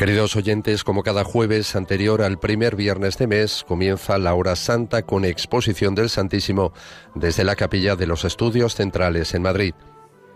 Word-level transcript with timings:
Queridos 0.00 0.34
oyentes, 0.34 0.82
como 0.82 1.02
cada 1.02 1.24
jueves 1.24 1.76
anterior 1.76 2.22
al 2.22 2.38
primer 2.38 2.74
viernes 2.74 3.18
de 3.18 3.26
mes, 3.26 3.66
comienza 3.68 4.16
la 4.16 4.32
hora 4.32 4.56
santa 4.56 5.02
con 5.02 5.26
exposición 5.26 5.94
del 5.94 6.08
Santísimo 6.08 6.72
desde 7.14 7.44
la 7.44 7.54
capilla 7.54 7.96
de 7.96 8.06
los 8.06 8.24
Estudios 8.24 8.74
Centrales 8.74 9.34
en 9.34 9.42
Madrid. 9.42 9.74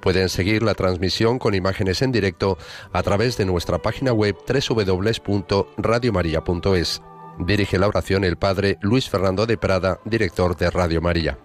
Pueden 0.02 0.28
seguir 0.28 0.62
la 0.62 0.74
transmisión 0.74 1.38
con 1.38 1.54
imágenes 1.54 2.02
en 2.02 2.12
directo 2.12 2.58
a 2.92 3.02
través 3.02 3.38
de 3.38 3.46
nuestra 3.46 3.78
página 3.78 4.12
web 4.12 4.36
www.radiomaria.es. 4.46 7.02
Dirige 7.38 7.78
la 7.78 7.88
oración 7.88 8.24
el 8.24 8.36
Padre 8.36 8.76
Luis 8.82 9.08
Fernando 9.08 9.46
de 9.46 9.56
Prada, 9.56 9.98
director 10.04 10.58
de 10.58 10.68
Radio 10.68 11.00
María. 11.00 11.38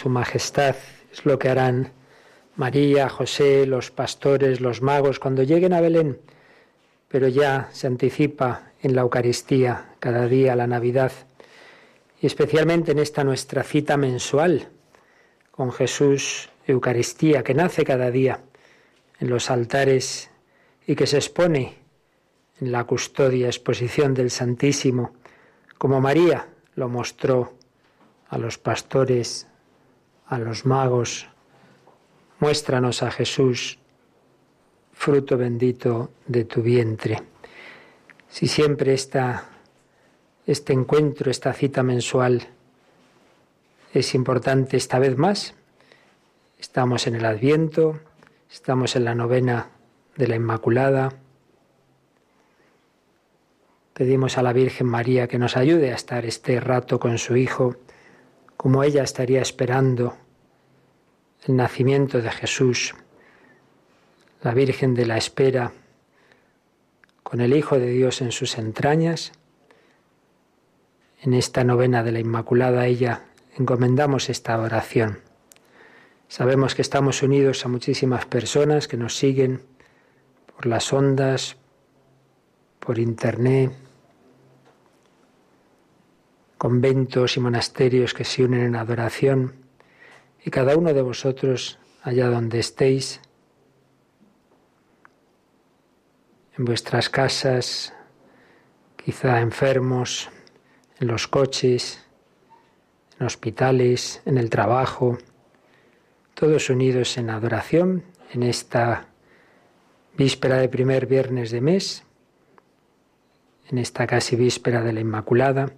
Su 0.00 0.08
majestad. 0.08 0.76
Es 1.12 1.26
lo 1.26 1.38
que 1.38 1.50
harán 1.50 1.92
María, 2.56 3.10
José, 3.10 3.66
los 3.66 3.90
pastores, 3.90 4.60
los 4.60 4.80
magos 4.80 5.18
cuando 5.18 5.42
lleguen 5.42 5.74
a 5.74 5.80
Belén. 5.82 6.18
Pero 7.08 7.28
ya 7.28 7.68
se 7.72 7.86
anticipa 7.86 8.72
en 8.82 8.94
la 8.94 9.02
Eucaristía 9.02 9.90
cada 9.98 10.26
día 10.26 10.56
la 10.56 10.66
Navidad 10.66 11.12
y 12.22 12.26
especialmente 12.26 12.92
en 12.92 12.98
esta 12.98 13.24
nuestra 13.24 13.62
cita 13.62 13.98
mensual 13.98 14.68
con 15.50 15.70
Jesús 15.70 16.48
Eucaristía 16.66 17.42
que 17.42 17.54
nace 17.54 17.84
cada 17.84 18.10
día 18.10 18.40
en 19.18 19.28
los 19.28 19.50
altares 19.50 20.30
y 20.86 20.94
que 20.94 21.06
se 21.06 21.18
expone 21.18 21.74
en 22.58 22.72
la 22.72 22.84
custodia, 22.84 23.48
exposición 23.48 24.14
del 24.14 24.30
Santísimo, 24.30 25.12
como 25.76 26.00
María 26.00 26.48
lo 26.74 26.88
mostró 26.88 27.52
a 28.28 28.38
los 28.38 28.56
pastores, 28.58 29.49
a 30.30 30.38
los 30.38 30.64
magos. 30.64 31.28
Muéstranos 32.38 33.02
a 33.02 33.10
Jesús, 33.10 33.78
fruto 34.92 35.36
bendito 35.36 36.12
de 36.26 36.44
tu 36.44 36.62
vientre. 36.62 37.20
Si 38.28 38.46
siempre 38.46 38.94
está 38.94 39.44
este 40.46 40.72
encuentro, 40.72 41.30
esta 41.30 41.52
cita 41.52 41.82
mensual 41.82 42.46
es 43.92 44.14
importante 44.14 44.76
esta 44.76 45.00
vez 45.00 45.18
más, 45.18 45.54
estamos 46.60 47.08
en 47.08 47.16
el 47.16 47.24
Adviento, 47.24 47.98
estamos 48.50 48.94
en 48.94 49.04
la 49.04 49.16
novena 49.16 49.70
de 50.16 50.28
la 50.28 50.36
Inmaculada. 50.36 51.12
Pedimos 53.94 54.38
a 54.38 54.42
la 54.42 54.52
Virgen 54.52 54.86
María 54.86 55.26
que 55.26 55.40
nos 55.40 55.56
ayude 55.56 55.90
a 55.90 55.96
estar 55.96 56.24
este 56.24 56.60
rato 56.60 57.00
con 57.00 57.18
su 57.18 57.36
Hijo 57.36 57.76
como 58.60 58.84
ella 58.84 59.02
estaría 59.02 59.40
esperando 59.40 60.18
el 61.46 61.56
nacimiento 61.56 62.20
de 62.20 62.30
Jesús, 62.30 62.94
la 64.42 64.52
Virgen 64.52 64.92
de 64.92 65.06
la 65.06 65.16
Espera, 65.16 65.72
con 67.22 67.40
el 67.40 67.56
Hijo 67.56 67.78
de 67.78 67.86
Dios 67.86 68.20
en 68.20 68.32
sus 68.32 68.58
entrañas. 68.58 69.32
En 71.22 71.32
esta 71.32 71.64
novena 71.64 72.02
de 72.02 72.12
la 72.12 72.20
Inmaculada 72.20 72.84
ella 72.84 73.24
encomendamos 73.56 74.28
esta 74.28 74.60
oración. 74.60 75.20
Sabemos 76.28 76.74
que 76.74 76.82
estamos 76.82 77.22
unidos 77.22 77.64
a 77.64 77.70
muchísimas 77.70 78.26
personas 78.26 78.88
que 78.88 78.98
nos 78.98 79.16
siguen 79.16 79.62
por 80.54 80.66
las 80.66 80.92
ondas, 80.92 81.56
por 82.78 82.98
internet, 82.98 83.72
conventos 86.60 87.38
y 87.38 87.40
monasterios 87.40 88.12
que 88.12 88.26
se 88.26 88.44
unen 88.44 88.60
en 88.60 88.76
adoración, 88.76 89.54
y 90.44 90.50
cada 90.50 90.76
uno 90.76 90.92
de 90.92 91.00
vosotros, 91.00 91.78
allá 92.02 92.28
donde 92.28 92.58
estéis, 92.58 93.22
en 96.58 96.66
vuestras 96.66 97.08
casas, 97.08 97.94
quizá 99.02 99.40
enfermos, 99.40 100.28
en 100.98 101.08
los 101.08 101.28
coches, 101.28 102.04
en 103.18 103.24
hospitales, 103.24 104.20
en 104.26 104.36
el 104.36 104.50
trabajo, 104.50 105.16
todos 106.34 106.68
unidos 106.68 107.16
en 107.16 107.30
adoración 107.30 108.04
en 108.34 108.42
esta 108.42 109.06
víspera 110.14 110.58
de 110.58 110.68
primer 110.68 111.06
viernes 111.06 111.52
de 111.52 111.62
mes, 111.62 112.04
en 113.70 113.78
esta 113.78 114.06
casi 114.06 114.36
víspera 114.36 114.82
de 114.82 114.92
la 114.92 115.00
Inmaculada, 115.00 115.72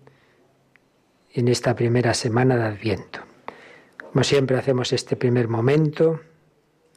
en 1.35 1.49
esta 1.49 1.75
primera 1.75 2.15
semana 2.15 2.57
de 2.57 2.65
Adviento. 2.65 3.21
Como 4.11 4.25
siempre 4.25 4.59
hacemos 4.59 4.93
este 4.93 5.17
primer 5.17 5.49
momento 5.49 6.21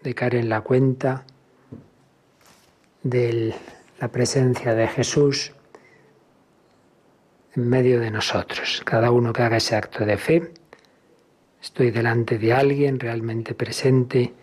de 0.04 0.14
caer 0.14 0.36
en 0.36 0.50
la 0.50 0.62
cuenta 0.62 1.26
de 3.04 3.56
la 4.00 4.08
presencia 4.10 4.76
de 4.76 4.88
Jesús 4.88 5.54
en 7.56 7.70
medio 7.70 8.00
de 8.00 8.12
nosotros. 8.12 8.82
Cada 8.84 9.12
uno 9.12 9.32
que 9.32 9.44
haga 9.44 9.58
ese 9.58 9.76
acto 9.76 10.06
de 10.06 10.18
fe, 10.18 10.52
estoy 11.62 11.92
delante 11.92 12.38
de 12.38 12.52
alguien 12.52 13.00
realmente 13.00 13.54
presente 13.54 14.34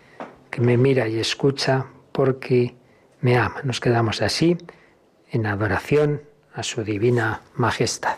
que 0.51 0.61
me 0.61 0.77
mira 0.77 1.07
y 1.09 1.19
escucha 1.19 1.87
porque 2.13 2.75
me 3.21 3.37
ama. 3.37 3.61
Nos 3.65 3.81
quedamos 3.81 4.23
así 4.23 4.57
en 5.31 5.47
adoración 5.47 6.23
a 6.55 6.63
su 6.63 6.83
divina 6.83 7.43
majestad. 7.55 8.17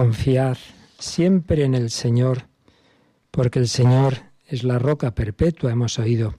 Confiad 0.00 0.56
siempre 0.98 1.62
en 1.62 1.74
el 1.74 1.90
Señor, 1.90 2.48
porque 3.30 3.58
el 3.58 3.68
Señor 3.68 4.14
es 4.46 4.64
la 4.64 4.78
roca 4.78 5.14
perpetua. 5.14 5.72
Hemos 5.72 5.98
oído 5.98 6.38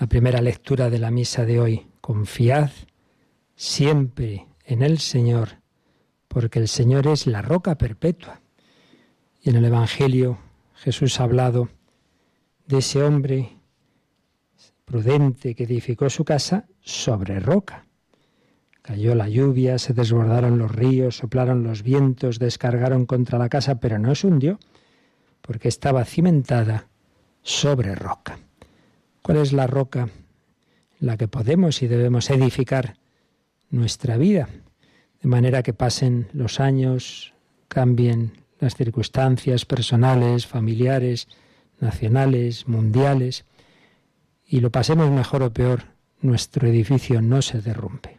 la 0.00 0.08
primera 0.08 0.40
lectura 0.40 0.90
de 0.90 0.98
la 0.98 1.12
misa 1.12 1.44
de 1.44 1.60
hoy. 1.60 1.86
Confiad 2.00 2.70
siempre 3.54 4.48
en 4.64 4.82
el 4.82 4.98
Señor, 4.98 5.60
porque 6.26 6.58
el 6.58 6.66
Señor 6.66 7.06
es 7.06 7.28
la 7.28 7.40
roca 7.40 7.78
perpetua. 7.78 8.40
Y 9.40 9.50
en 9.50 9.56
el 9.58 9.66
Evangelio 9.66 10.36
Jesús 10.74 11.20
ha 11.20 11.22
hablado 11.22 11.68
de 12.66 12.78
ese 12.78 13.00
hombre 13.00 13.58
prudente 14.84 15.54
que 15.54 15.62
edificó 15.62 16.10
su 16.10 16.24
casa 16.24 16.66
sobre 16.80 17.38
roca. 17.38 17.85
Cayó 18.86 19.16
la 19.16 19.28
lluvia, 19.28 19.80
se 19.80 19.94
desbordaron 19.94 20.58
los 20.58 20.70
ríos, 20.70 21.16
soplaron 21.16 21.64
los 21.64 21.82
vientos, 21.82 22.38
descargaron 22.38 23.04
contra 23.04 23.36
la 23.36 23.48
casa, 23.48 23.80
pero 23.80 23.98
no 23.98 24.14
se 24.14 24.28
hundió, 24.28 24.60
porque 25.40 25.66
estaba 25.66 26.04
cimentada 26.04 26.86
sobre 27.42 27.96
roca. 27.96 28.38
¿Cuál 29.22 29.38
es 29.38 29.52
la 29.52 29.66
roca 29.66 30.02
en 31.00 31.06
la 31.06 31.16
que 31.16 31.26
podemos 31.26 31.82
y 31.82 31.88
debemos 31.88 32.30
edificar 32.30 32.94
nuestra 33.70 34.18
vida? 34.18 34.48
De 35.20 35.28
manera 35.28 35.64
que 35.64 35.72
pasen 35.72 36.28
los 36.32 36.60
años, 36.60 37.34
cambien 37.66 38.34
las 38.60 38.76
circunstancias 38.76 39.64
personales, 39.64 40.46
familiares, 40.46 41.26
nacionales, 41.80 42.68
mundiales, 42.68 43.46
y 44.46 44.60
lo 44.60 44.70
pasemos 44.70 45.10
mejor 45.10 45.42
o 45.42 45.52
peor, 45.52 45.86
nuestro 46.20 46.68
edificio 46.68 47.20
no 47.20 47.42
se 47.42 47.60
derrumbe. 47.60 48.16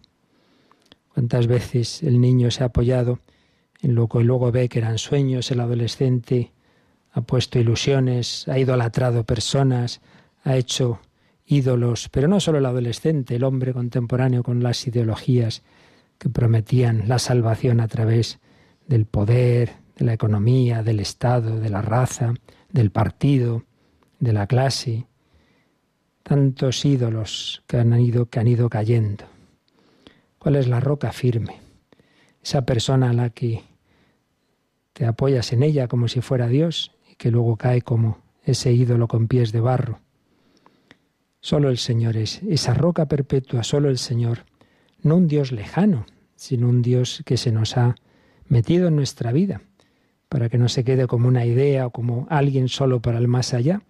¿Cuántas 1.17 1.47
veces 1.47 2.03
el 2.03 2.21
niño 2.21 2.51
se 2.51 2.61
ha 2.61 2.67
apoyado 2.67 3.21
en 3.81 3.95
lo 3.95 4.07
que 4.07 4.19
luego 4.19 4.51
ve 4.51 4.69
que 4.69 4.77
eran 4.77 4.99
sueños? 4.99 5.49
El 5.49 5.61
adolescente 5.61 6.51
ha 7.11 7.21
puesto 7.21 7.57
ilusiones, 7.57 8.47
ha 8.47 8.59
idolatrado 8.59 9.23
personas, 9.23 9.99
ha 10.43 10.55
hecho 10.57 10.99
ídolos, 11.47 12.09
pero 12.09 12.27
no 12.27 12.39
solo 12.39 12.59
el 12.59 12.67
adolescente, 12.67 13.35
el 13.35 13.45
hombre 13.45 13.73
contemporáneo 13.73 14.43
con 14.43 14.61
las 14.61 14.85
ideologías 14.85 15.63
que 16.19 16.29
prometían 16.29 17.07
la 17.07 17.17
salvación 17.17 17.79
a 17.79 17.87
través 17.87 18.37
del 18.85 19.07
poder, 19.07 19.71
de 19.95 20.05
la 20.05 20.13
economía, 20.13 20.83
del 20.83 20.99
Estado, 20.99 21.59
de 21.59 21.69
la 21.71 21.81
raza, 21.81 22.35
del 22.71 22.91
partido, 22.91 23.63
de 24.19 24.33
la 24.33 24.45
clase. 24.45 25.07
Tantos 26.21 26.85
ídolos 26.85 27.63
que 27.65 27.77
han 27.77 27.99
ido, 27.99 28.27
que 28.27 28.39
han 28.39 28.47
ido 28.47 28.69
cayendo. 28.69 29.25
¿Cuál 30.39 30.55
es 30.55 30.67
la 30.67 30.79
roca 30.79 31.11
firme? 31.11 31.57
Esa 32.43 32.65
persona 32.65 33.09
a 33.09 33.13
la 33.13 33.29
que 33.29 33.63
te 34.93 35.05
apoyas 35.05 35.53
en 35.53 35.63
ella 35.63 35.87
como 35.87 36.07
si 36.07 36.21
fuera 36.21 36.47
Dios 36.47 36.95
y 37.11 37.15
que 37.15 37.31
luego 37.31 37.57
cae 37.57 37.81
como 37.81 38.19
ese 38.43 38.71
ídolo 38.71 39.07
con 39.07 39.27
pies 39.27 39.51
de 39.51 39.59
barro. 39.59 39.99
Solo 41.39 41.69
el 41.69 41.77
Señor 41.77 42.17
es 42.17 42.41
esa 42.43 42.73
roca 42.73 43.07
perpetua, 43.07 43.63
solo 43.63 43.89
el 43.89 43.97
Señor, 43.97 44.45
no 45.01 45.17
un 45.17 45.27
Dios 45.27 45.51
lejano, 45.51 46.05
sino 46.35 46.69
un 46.69 46.81
Dios 46.81 47.21
que 47.25 47.37
se 47.37 47.51
nos 47.51 47.77
ha 47.77 47.95
metido 48.47 48.87
en 48.87 48.95
nuestra 48.95 49.31
vida, 49.31 49.61
para 50.29 50.49
que 50.49 50.57
no 50.57 50.69
se 50.69 50.83
quede 50.83 51.07
como 51.07 51.27
una 51.27 51.45
idea 51.45 51.87
o 51.87 51.91
como 51.91 52.27
alguien 52.29 52.69
solo 52.69 53.01
para 53.01 53.17
el 53.17 53.27
más 53.27 53.53
allá, 53.53 53.81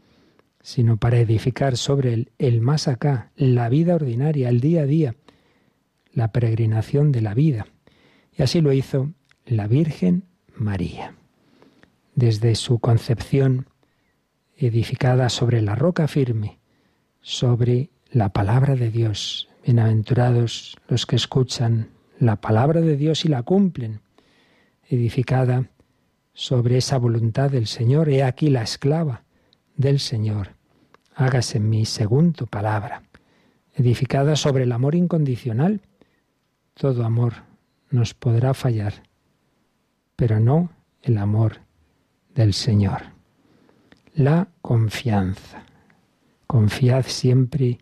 sino 0.61 0.97
para 0.97 1.19
edificar 1.19 1.77
sobre 1.77 2.13
él 2.13 2.31
el 2.37 2.61
más 2.61 2.87
acá, 2.87 3.31
la 3.35 3.69
vida 3.69 3.95
ordinaria, 3.95 4.49
el 4.49 4.59
día 4.59 4.81
a 4.81 4.85
día, 4.85 5.15
la 6.17 6.29
peregrinación 6.29 7.11
de 7.11 7.21
la 7.21 7.35
vida. 7.35 7.67
Y 8.35 8.41
así 8.41 8.59
lo 8.59 8.73
hizo 8.73 9.11
la 9.45 9.67
Virgen 9.67 10.23
María. 10.55 11.13
Desde 12.15 12.55
su 12.55 12.79
concepción 12.79 13.67
edificada 14.57 15.29
sobre 15.29 15.61
la 15.61 15.75
roca 15.75 16.07
firme, 16.07 16.57
sobre 17.21 17.91
la 18.09 18.29
palabra 18.29 18.75
de 18.75 18.89
Dios. 18.89 19.47
Bienaventurados 19.63 20.75
los 20.87 21.05
que 21.05 21.17
escuchan 21.17 21.89
la 22.17 22.37
palabra 22.37 22.81
de 22.81 22.97
Dios 22.97 23.23
y 23.23 23.27
la 23.27 23.43
cumplen. 23.43 24.01
Edificada 24.89 25.69
sobre 26.33 26.77
esa 26.77 26.97
voluntad 26.97 27.51
del 27.51 27.67
Señor, 27.67 28.09
he 28.09 28.23
aquí 28.23 28.49
la 28.49 28.63
esclava 28.63 29.23
del 29.75 29.99
Señor. 29.99 30.55
Hágase 31.13 31.59
en 31.59 31.69
mí 31.69 31.85
según 31.85 32.33
tu 32.33 32.47
palabra. 32.47 33.03
Edificada 33.75 34.35
sobre 34.35 34.63
el 34.63 34.71
amor 34.71 34.95
incondicional, 34.95 35.81
todo 36.77 37.03
amor 37.03 37.33
nos 37.89 38.13
podrá 38.13 38.53
fallar, 38.53 38.93
pero 40.15 40.39
no 40.39 40.69
el 41.01 41.17
amor 41.17 41.61
del 42.35 42.53
Señor. 42.53 43.01
La 44.13 44.47
confianza. 44.61 45.63
Confiad 46.45 47.05
siempre 47.07 47.79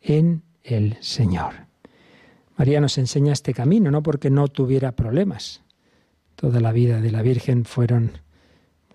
en 0.00 0.42
el 0.64 0.96
Señor. 1.00 1.52
María 2.56 2.80
nos 2.80 2.98
enseña 2.98 3.32
este 3.32 3.54
camino, 3.54 3.90
no 3.90 4.02
porque 4.02 4.30
no 4.30 4.48
tuviera 4.48 4.92
problemas. 4.92 5.62
Toda 6.34 6.60
la 6.60 6.72
vida 6.72 7.00
de 7.00 7.12
la 7.12 7.22
Virgen 7.22 7.64
fueron, 7.64 8.12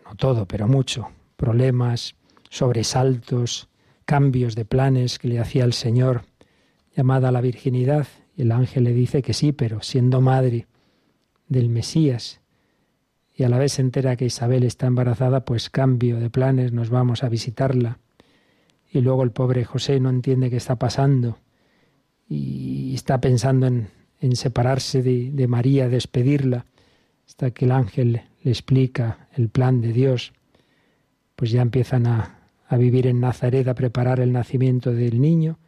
no 0.05 0.15
todo, 0.15 0.47
pero 0.47 0.67
mucho, 0.67 1.09
problemas, 1.37 2.15
sobresaltos, 2.49 3.69
cambios 4.05 4.55
de 4.55 4.65
planes 4.65 5.17
que 5.17 5.29
le 5.29 5.39
hacía 5.39 5.63
el 5.63 5.73
Señor, 5.73 6.23
llamada 6.95 7.31
la 7.31 7.41
virginidad, 7.41 8.07
el 8.41 8.51
ángel 8.51 8.85
le 8.85 8.93
dice 8.93 9.21
que 9.21 9.33
sí, 9.33 9.51
pero 9.51 9.81
siendo 9.81 10.21
madre 10.21 10.67
del 11.47 11.69
Mesías 11.69 12.39
y 13.39 13.43
a 13.43 13.49
la 13.49 13.57
vez 13.57 13.73
se 13.73 13.81
entera 13.81 14.17
que 14.17 14.25
Isabel 14.25 14.63
está 14.63 14.87
embarazada, 14.87 15.45
pues 15.45 15.69
cambio 15.69 16.19
de 16.19 16.29
planes, 16.29 16.73
nos 16.73 16.89
vamos 16.89 17.23
a 17.23 17.29
visitarla. 17.29 17.99
Y 18.91 18.99
luego 18.99 19.23
el 19.23 19.31
pobre 19.31 19.63
José 19.63 20.01
no 20.01 20.09
entiende 20.09 20.49
qué 20.49 20.57
está 20.57 20.77
pasando 20.77 21.37
y 22.27 22.93
está 22.93 23.21
pensando 23.21 23.67
en, 23.67 24.35
separarse 24.35 25.01
de, 25.01 25.47
María, 25.47 25.87
despedirla, 25.87 26.65
hasta 27.25 27.51
que 27.51 27.63
el 27.63 27.71
ángel 27.71 28.23
le 28.43 28.51
explica 28.51 29.29
el 29.33 29.47
plan 29.47 29.79
de 29.79 29.93
Dios. 29.93 30.33
Pues 31.37 31.51
ya 31.51 31.61
empiezan 31.61 32.07
a 32.07 32.77
vivir 32.77 33.07
en 33.07 33.21
Nazaret, 33.21 33.69
a 33.69 33.73
preparar 33.73 34.19
el 34.19 34.33
nacimiento 34.33 34.91
del 34.91 35.21
niño 35.21 35.59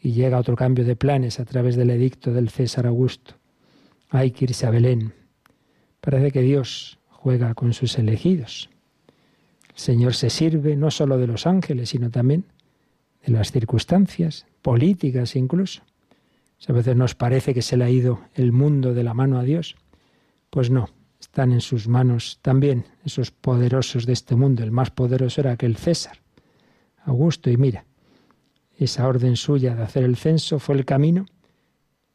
y 0.00 0.12
llega 0.12 0.38
otro 0.38 0.56
cambio 0.56 0.84
de 0.84 0.96
planes 0.96 1.40
a 1.40 1.44
través 1.44 1.76
del 1.76 1.90
edicto 1.90 2.32
del 2.32 2.50
César 2.50 2.86
Augusto. 2.86 3.34
Hay 4.10 4.30
que 4.30 4.46
irse 4.46 4.66
a 4.66 4.70
Belén. 4.70 5.12
Parece 6.00 6.30
que 6.30 6.42
Dios 6.42 6.98
juega 7.08 7.54
con 7.54 7.72
sus 7.72 7.98
elegidos. 7.98 8.70
El 9.70 9.78
Señor 9.78 10.14
se 10.14 10.30
sirve 10.30 10.76
no 10.76 10.90
solo 10.90 11.18
de 11.18 11.26
los 11.26 11.46
ángeles, 11.46 11.90
sino 11.90 12.10
también 12.10 12.44
de 13.24 13.32
las 13.32 13.52
circunstancias, 13.52 14.46
políticas 14.62 15.36
incluso. 15.36 15.82
a 16.66 16.72
veces 16.72 16.96
nos 16.96 17.14
parece 17.14 17.54
que 17.54 17.62
se 17.62 17.76
le 17.76 17.84
ha 17.84 17.90
ido 17.90 18.20
el 18.34 18.52
mundo 18.52 18.94
de 18.94 19.04
la 19.04 19.14
mano 19.14 19.38
a 19.38 19.42
Dios. 19.42 19.76
Pues 20.50 20.70
no, 20.70 20.88
están 21.20 21.52
en 21.52 21.60
sus 21.60 21.88
manos 21.88 22.38
también 22.42 22.86
esos 23.04 23.30
poderosos 23.30 24.06
de 24.06 24.12
este 24.12 24.36
mundo. 24.36 24.62
El 24.62 24.70
más 24.70 24.90
poderoso 24.90 25.40
era 25.40 25.52
aquel 25.52 25.76
César, 25.76 26.18
Augusto, 27.04 27.50
y 27.50 27.56
mira, 27.56 27.84
esa 28.78 29.06
orden 29.06 29.36
suya 29.36 29.74
de 29.74 29.82
hacer 29.82 30.04
el 30.04 30.16
censo 30.16 30.58
fue 30.58 30.76
el 30.76 30.84
camino 30.84 31.26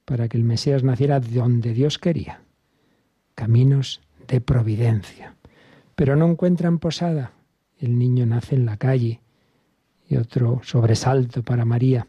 para 0.06 0.28
que 0.28 0.38
el 0.38 0.44
Mesías 0.44 0.84
naciera 0.84 1.20
donde 1.20 1.74
Dios 1.74 2.00
quería. 2.00 2.42
Caminos 3.36 4.02
de 4.28 4.42
providencia. 4.42 5.36
Pero 5.96 6.16
no 6.16 6.28
encuentran 6.28 6.80
posada. 6.80 7.34
El 7.78 7.98
niño 7.98 8.26
nace 8.26 8.56
en 8.56 8.66
la 8.66 8.78
calle 8.78 9.22
y 10.08 10.16
otro 10.16 10.62
sobresalto 10.64 11.44
para 11.44 11.66
María. 11.66 12.08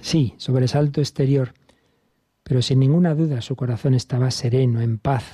Sí, 0.00 0.34
sobresalto 0.38 1.00
exterior, 1.00 1.52
pero 2.42 2.62
sin 2.62 2.80
ninguna 2.80 3.14
duda 3.14 3.42
su 3.42 3.56
corazón 3.56 3.94
estaba 3.94 4.30
sereno, 4.30 4.80
en 4.80 4.98
paz. 4.98 5.24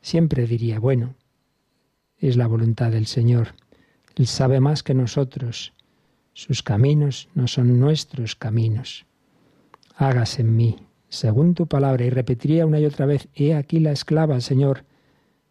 Siempre 0.00 0.46
diría, 0.46 0.78
bueno, 0.78 1.14
es 2.18 2.36
la 2.36 2.46
voluntad 2.46 2.92
del 2.92 3.06
Señor. 3.06 3.54
Él 4.14 4.26
sabe 4.26 4.60
más 4.60 4.82
que 4.82 4.94
nosotros 4.94 5.72
sus 6.36 6.62
caminos 6.62 7.30
no 7.34 7.48
son 7.48 7.80
nuestros 7.80 8.36
caminos. 8.36 9.06
Hágase 9.96 10.42
en 10.42 10.54
mí, 10.54 10.76
según 11.08 11.54
tu 11.54 11.66
palabra, 11.66 12.04
y 12.04 12.10
repetiría 12.10 12.66
una 12.66 12.78
y 12.78 12.84
otra 12.84 13.06
vez, 13.06 13.28
he 13.34 13.54
aquí 13.54 13.80
la 13.80 13.92
esclava, 13.92 14.38
Señor, 14.42 14.84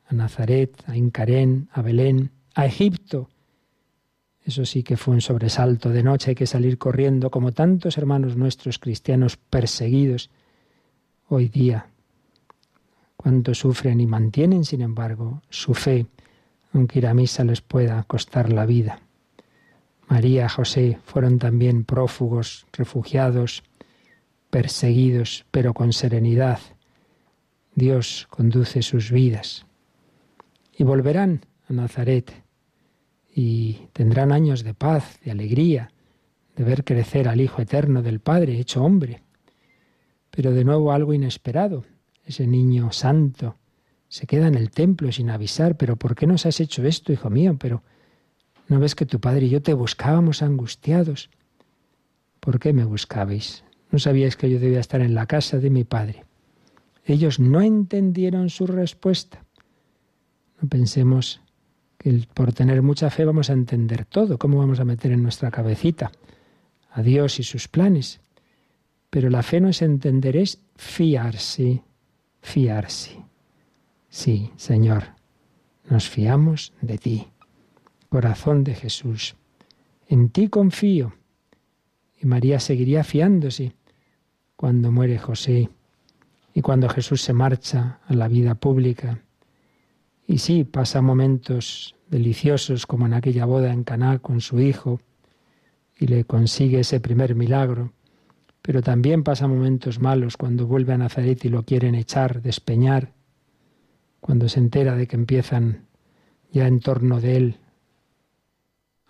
a 0.05 0.13
Nazaret, 0.13 0.83
a 0.85 0.95
Incarén, 0.95 1.69
a 1.71 1.81
Belén, 1.81 2.29
a 2.53 2.67
Egipto. 2.67 3.31
Eso 4.43 4.63
sí 4.63 4.83
que 4.83 4.95
fue 4.95 5.15
un 5.15 5.21
sobresalto. 5.21 5.89
De 5.89 6.03
noche 6.03 6.29
hay 6.29 6.35
que 6.35 6.45
salir 6.45 6.77
corriendo, 6.77 7.31
como 7.31 7.51
tantos 7.51 7.97
hermanos 7.97 8.37
nuestros 8.37 8.77
cristianos 8.77 9.37
perseguidos 9.37 10.29
hoy 11.29 11.49
día. 11.49 11.87
Cuánto 13.17 13.55
sufren 13.55 13.99
y 14.01 14.05
mantienen, 14.05 14.63
sin 14.63 14.81
embargo, 14.81 15.41
su 15.49 15.73
fe, 15.73 16.05
aunque 16.73 16.99
ir 16.99 17.07
a 17.07 17.15
misa 17.15 17.43
les 17.43 17.61
pueda 17.61 18.03
costar 18.03 18.53
la 18.53 18.67
vida. 18.67 19.01
María, 20.07 20.47
José 20.49 20.99
fueron 21.03 21.39
también 21.39 21.83
prófugos, 21.83 22.67
refugiados, 22.73 23.63
perseguidos, 24.49 25.45
pero 25.51 25.73
con 25.73 25.93
serenidad. 25.93 26.59
Dios 27.73 28.27
conduce 28.29 28.81
sus 28.81 29.11
vidas. 29.11 29.65
Y 30.77 30.83
volverán 30.83 31.45
a 31.67 31.73
Nazaret 31.73 32.31
y 33.33 33.87
tendrán 33.93 34.31
años 34.31 34.63
de 34.63 34.73
paz, 34.73 35.19
de 35.23 35.31
alegría, 35.31 35.91
de 36.55 36.63
ver 36.63 36.83
crecer 36.85 37.27
al 37.27 37.41
Hijo 37.41 37.61
Eterno 37.61 38.01
del 38.01 38.19
Padre, 38.21 38.57
hecho 38.59 38.83
hombre. 38.83 39.23
Pero 40.29 40.51
de 40.51 40.63
nuevo 40.63 40.91
algo 40.91 41.13
inesperado. 41.13 41.83
Ese 42.23 42.47
niño 42.47 42.91
santo 42.91 43.57
se 44.07 44.25
queda 44.25 44.47
en 44.47 44.55
el 44.55 44.71
templo 44.71 45.11
sin 45.11 45.29
avisar. 45.29 45.75
Pero 45.75 45.97
¿por 45.97 46.15
qué 46.15 46.27
nos 46.27 46.45
has 46.45 46.59
hecho 46.59 46.85
esto, 46.85 47.11
hijo 47.11 47.29
mío? 47.29 47.57
Pero 47.59 47.83
¿no 48.67 48.79
ves 48.79 48.95
que 48.95 49.05
tu 49.05 49.19
padre 49.19 49.45
y 49.45 49.49
yo 49.49 49.61
te 49.61 49.73
buscábamos 49.73 50.41
angustiados? 50.41 51.29
¿Por 52.39 52.59
qué 52.59 52.73
me 52.73 52.85
buscabais? 52.85 53.63
¿No 53.91 53.99
sabíais 53.99 54.35
que 54.35 54.49
yo 54.49 54.59
debía 54.59 54.79
estar 54.79 55.01
en 55.01 55.15
la 55.15 55.25
casa 55.25 55.57
de 55.57 55.69
mi 55.69 55.83
padre? 55.83 56.25
Ellos 57.05 57.39
no 57.39 57.61
entendieron 57.61 58.49
su 58.49 58.67
respuesta. 58.67 59.43
No 60.61 60.67
pensemos 60.67 61.41
que 61.97 62.25
por 62.33 62.53
tener 62.53 62.81
mucha 62.81 63.09
fe 63.09 63.25
vamos 63.25 63.49
a 63.49 63.53
entender 63.53 64.05
todo, 64.05 64.37
cómo 64.37 64.57
vamos 64.57 64.79
a 64.79 64.85
meter 64.85 65.11
en 65.11 65.23
nuestra 65.23 65.51
cabecita 65.51 66.11
a 66.91 67.01
Dios 67.01 67.39
y 67.39 67.43
sus 67.43 67.67
planes. 67.67 68.21
Pero 69.09 69.29
la 69.29 69.43
fe 69.43 69.61
no 69.61 69.69
es 69.69 69.81
entender, 69.81 70.35
es 70.35 70.59
fiarse, 70.75 71.83
fiarse. 72.41 73.17
Sí, 74.09 74.51
Señor, 74.55 75.03
nos 75.89 76.09
fiamos 76.09 76.73
de 76.81 76.97
ti, 76.97 77.27
corazón 78.09 78.63
de 78.63 78.75
Jesús. 78.75 79.35
En 80.07 80.29
ti 80.29 80.49
confío. 80.49 81.13
Y 82.17 82.25
María 82.25 82.59
seguiría 82.59 83.03
fiándose 83.03 83.73
cuando 84.55 84.91
muere 84.91 85.17
José 85.17 85.69
y 86.53 86.61
cuando 86.61 86.87
Jesús 86.89 87.21
se 87.21 87.33
marcha 87.33 87.99
a 88.07 88.13
la 88.13 88.27
vida 88.27 88.55
pública. 88.55 89.21
Y 90.25 90.37
sí, 90.37 90.63
pasa 90.63 91.01
momentos 91.01 91.95
deliciosos 92.09 92.85
como 92.85 93.05
en 93.05 93.13
aquella 93.13 93.45
boda 93.45 93.73
en 93.73 93.83
Caná 93.83 94.19
con 94.19 94.41
su 94.41 94.59
hijo 94.59 94.99
y 95.99 96.07
le 96.07 96.23
consigue 96.23 96.79
ese 96.79 96.99
primer 96.99 97.35
milagro, 97.35 97.91
pero 98.61 98.81
también 98.81 99.23
pasa 99.23 99.47
momentos 99.47 99.99
malos 99.99 100.37
cuando 100.37 100.65
vuelve 100.65 100.93
a 100.93 100.97
Nazaret 100.97 101.43
y 101.45 101.49
lo 101.49 101.63
quieren 101.63 101.95
echar, 101.95 102.41
despeñar, 102.41 103.13
cuando 104.19 104.49
se 104.49 104.59
entera 104.59 104.95
de 104.95 105.07
que 105.07 105.15
empiezan 105.15 105.85
ya 106.51 106.67
en 106.67 106.79
torno 106.79 107.19
de 107.21 107.37
él 107.37 107.57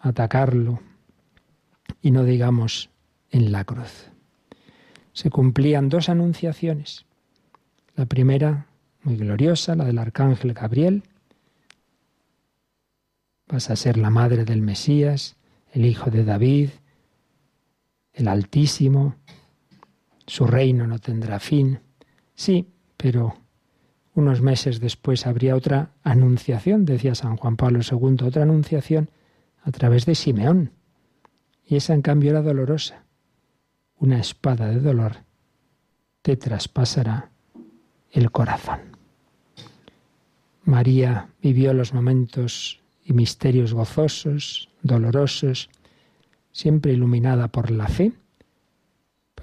atacarlo 0.08 0.80
y 2.02 2.12
no 2.12 2.24
digamos 2.24 2.90
en 3.32 3.52
la 3.52 3.64
cruz. 3.64 4.12
Se 5.14 5.30
cumplían 5.30 5.90
dos 5.90 6.10
anunciaciones. 6.10 7.06
La 7.96 8.06
primera, 8.06 8.68
muy 9.02 9.16
gloriosa, 9.18 9.76
la 9.76 9.86
del 9.86 9.98
arcángel 9.98 10.54
Gabriel. 10.54 11.04
Vas 13.48 13.70
a 13.70 13.76
ser 13.76 13.98
la 13.98 14.10
madre 14.10 14.46
del 14.46 14.62
Mesías, 14.62 15.38
el 15.72 15.86
hijo 15.86 16.12
de 16.12 16.24
David, 16.24 16.70
el 18.14 18.28
Altísimo. 18.28 19.16
Su 20.28 20.46
reino 20.46 20.86
no 20.86 21.00
tendrá 21.00 21.40
fin. 21.40 21.80
Sí, 22.36 22.68
pero 22.98 23.36
unos 24.14 24.42
meses 24.42 24.80
después 24.80 25.26
habría 25.26 25.56
otra 25.56 25.92
anunciación, 26.04 26.86
decía 26.86 27.16
San 27.16 27.38
Juan 27.38 27.56
Pablo 27.56 27.80
II, 27.80 28.26
otra 28.26 28.44
anunciación 28.44 29.10
a 29.66 29.72
través 29.72 30.06
de 30.06 30.16
Simeón. 30.16 30.72
Y 31.66 31.76
esa 31.76 31.94
en 31.94 32.04
cambio 32.04 32.30
era 32.30 32.42
dolorosa. 32.42 33.04
Una 33.98 34.20
espada 34.20 34.70
de 34.70 34.80
dolor 34.80 35.18
te 36.22 36.38
traspasará 36.38 37.32
el 38.12 38.32
corazón. 38.32 38.80
María 40.64 41.30
vivió 41.42 41.74
los 41.74 41.94
momentos 41.94 42.80
y 43.04 43.14
misterios 43.14 43.74
gozosos, 43.74 44.70
dolorosos, 44.82 45.70
siempre 46.52 46.94
iluminada 46.94 47.48
por 47.50 47.72
la 47.72 47.88
fe, 47.88 48.14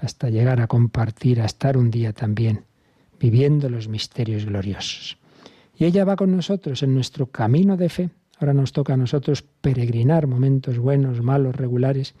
hasta 0.01 0.29
llegar 0.29 0.59
a 0.59 0.67
compartir, 0.67 1.39
a 1.39 1.45
estar 1.45 1.77
un 1.77 1.89
día 1.89 2.11
también 2.11 2.65
viviendo 3.19 3.69
los 3.69 3.87
misterios 3.87 4.45
gloriosos. 4.45 5.17
Y 5.77 5.85
ella 5.85 6.03
va 6.03 6.15
con 6.15 6.35
nosotros 6.35 6.83
en 6.83 6.93
nuestro 6.93 7.27
camino 7.27 7.77
de 7.77 7.89
fe. 7.89 8.09
Ahora 8.39 8.53
nos 8.53 8.71
toca 8.71 8.93
a 8.93 8.97
nosotros 8.97 9.41
peregrinar 9.41 10.27
momentos 10.27 10.77
buenos, 10.77 11.21
malos, 11.21 11.55
regulares, 11.55 12.15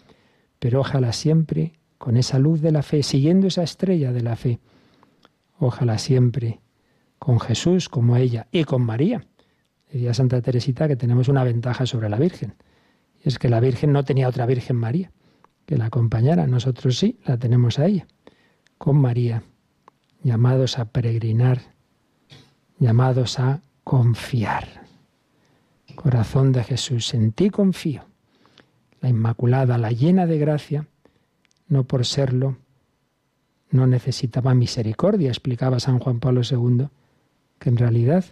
pero 0.59 0.79
ojalá 0.79 1.13
siempre 1.13 1.73
con 1.97 2.17
esa 2.17 2.39
luz 2.39 2.61
de 2.61 2.71
la 2.71 2.83
fe, 2.83 3.03
siguiendo 3.03 3.47
esa 3.47 3.63
estrella 3.63 4.11
de 4.11 4.21
la 4.21 4.35
fe, 4.35 4.59
Ojalá 5.65 5.97
siempre 5.97 6.59
con 7.19 7.39
Jesús 7.39 7.87
como 7.87 8.17
ella 8.17 8.47
y 8.51 8.65
con 8.65 8.81
María. 8.81 9.25
Decía 9.89 10.13
Santa 10.13 10.41
Teresita 10.41 10.89
que 10.89 10.97
tenemos 10.97 11.29
una 11.29 11.45
ventaja 11.45 11.85
sobre 11.85 12.09
la 12.09 12.17
Virgen. 12.17 12.55
Y 13.23 13.29
es 13.29 13.39
que 13.39 13.47
la 13.47 13.61
Virgen 13.61 13.93
no 13.93 14.03
tenía 14.03 14.27
otra 14.27 14.45
Virgen 14.45 14.75
María 14.75 15.11
que 15.65 15.77
la 15.77 15.85
acompañara. 15.85 16.47
Nosotros 16.47 16.97
sí, 16.97 17.17
la 17.25 17.37
tenemos 17.37 17.79
a 17.79 17.85
ella. 17.85 18.07
Con 18.77 18.97
María, 18.97 19.43
llamados 20.21 20.77
a 20.79 20.85
peregrinar, 20.85 21.61
llamados 22.77 23.39
a 23.39 23.61
confiar. 23.85 24.82
Corazón 26.03 26.51
de 26.51 26.65
Jesús, 26.65 27.13
en 27.13 27.31
ti 27.31 27.49
confío. 27.49 28.03
La 28.99 29.07
Inmaculada, 29.07 29.77
la 29.77 29.89
llena 29.89 30.25
de 30.25 30.37
gracia, 30.37 30.85
no 31.69 31.85
por 31.85 32.05
serlo, 32.05 32.57
no 33.71 33.87
necesitaba 33.87 34.53
misericordia, 34.53 35.29
explicaba 35.29 35.79
San 35.79 35.99
Juan 35.99 36.19
Pablo 36.19 36.41
II, 36.43 36.87
que 37.57 37.69
en 37.69 37.77
realidad 37.77 38.25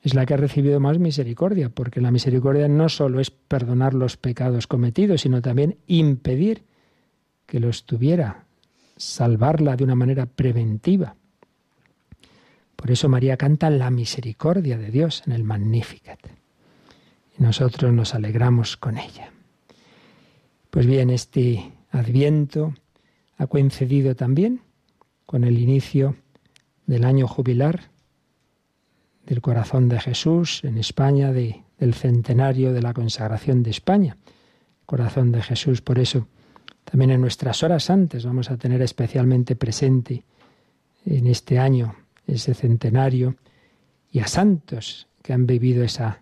es 0.00 0.14
la 0.14 0.24
que 0.24 0.32
ha 0.32 0.38
recibido 0.38 0.80
más 0.80 0.98
misericordia, 0.98 1.68
porque 1.68 2.00
la 2.00 2.10
misericordia 2.10 2.66
no 2.66 2.88
solo 2.88 3.20
es 3.20 3.30
perdonar 3.30 3.92
los 3.92 4.16
pecados 4.16 4.66
cometidos, 4.66 5.20
sino 5.20 5.42
también 5.42 5.76
impedir 5.86 6.64
que 7.44 7.60
los 7.60 7.84
tuviera, 7.84 8.46
salvarla 8.96 9.76
de 9.76 9.84
una 9.84 9.94
manera 9.94 10.24
preventiva. 10.24 11.16
Por 12.74 12.90
eso 12.90 13.10
María 13.10 13.36
canta 13.36 13.68
la 13.68 13.90
misericordia 13.90 14.78
de 14.78 14.90
Dios 14.90 15.22
en 15.26 15.32
el 15.32 15.44
Magnificat. 15.44 16.18
Y 17.38 17.42
nosotros 17.42 17.92
nos 17.92 18.14
alegramos 18.14 18.76
con 18.76 18.98
ella. 18.98 19.32
Pues 20.70 20.86
bien, 20.86 21.10
este 21.10 21.72
adviento 21.90 22.74
ha 23.36 23.46
coincidido 23.46 24.14
también 24.14 24.62
con 25.26 25.44
el 25.44 25.58
inicio 25.58 26.16
del 26.86 27.04
año 27.04 27.28
jubilar 27.28 27.90
del 29.26 29.40
corazón 29.40 29.88
de 29.88 30.00
Jesús 30.00 30.64
en 30.64 30.78
España, 30.78 31.32
de, 31.32 31.62
del 31.78 31.94
centenario 31.94 32.72
de 32.72 32.82
la 32.82 32.92
consagración 32.92 33.62
de 33.62 33.70
España. 33.70 34.16
Corazón 34.86 35.32
de 35.32 35.42
Jesús, 35.42 35.80
por 35.80 35.98
eso 35.98 36.26
también 36.84 37.10
en 37.10 37.20
nuestras 37.20 37.62
horas 37.62 37.90
antes 37.90 38.24
vamos 38.24 38.50
a 38.50 38.56
tener 38.56 38.82
especialmente 38.82 39.56
presente 39.56 40.24
en 41.04 41.26
este 41.26 41.58
año 41.58 41.94
ese 42.26 42.54
centenario 42.54 43.36
y 44.10 44.20
a 44.20 44.26
santos 44.26 45.08
que 45.22 45.32
han 45.32 45.46
vivido 45.46 45.84
esa 45.84 46.21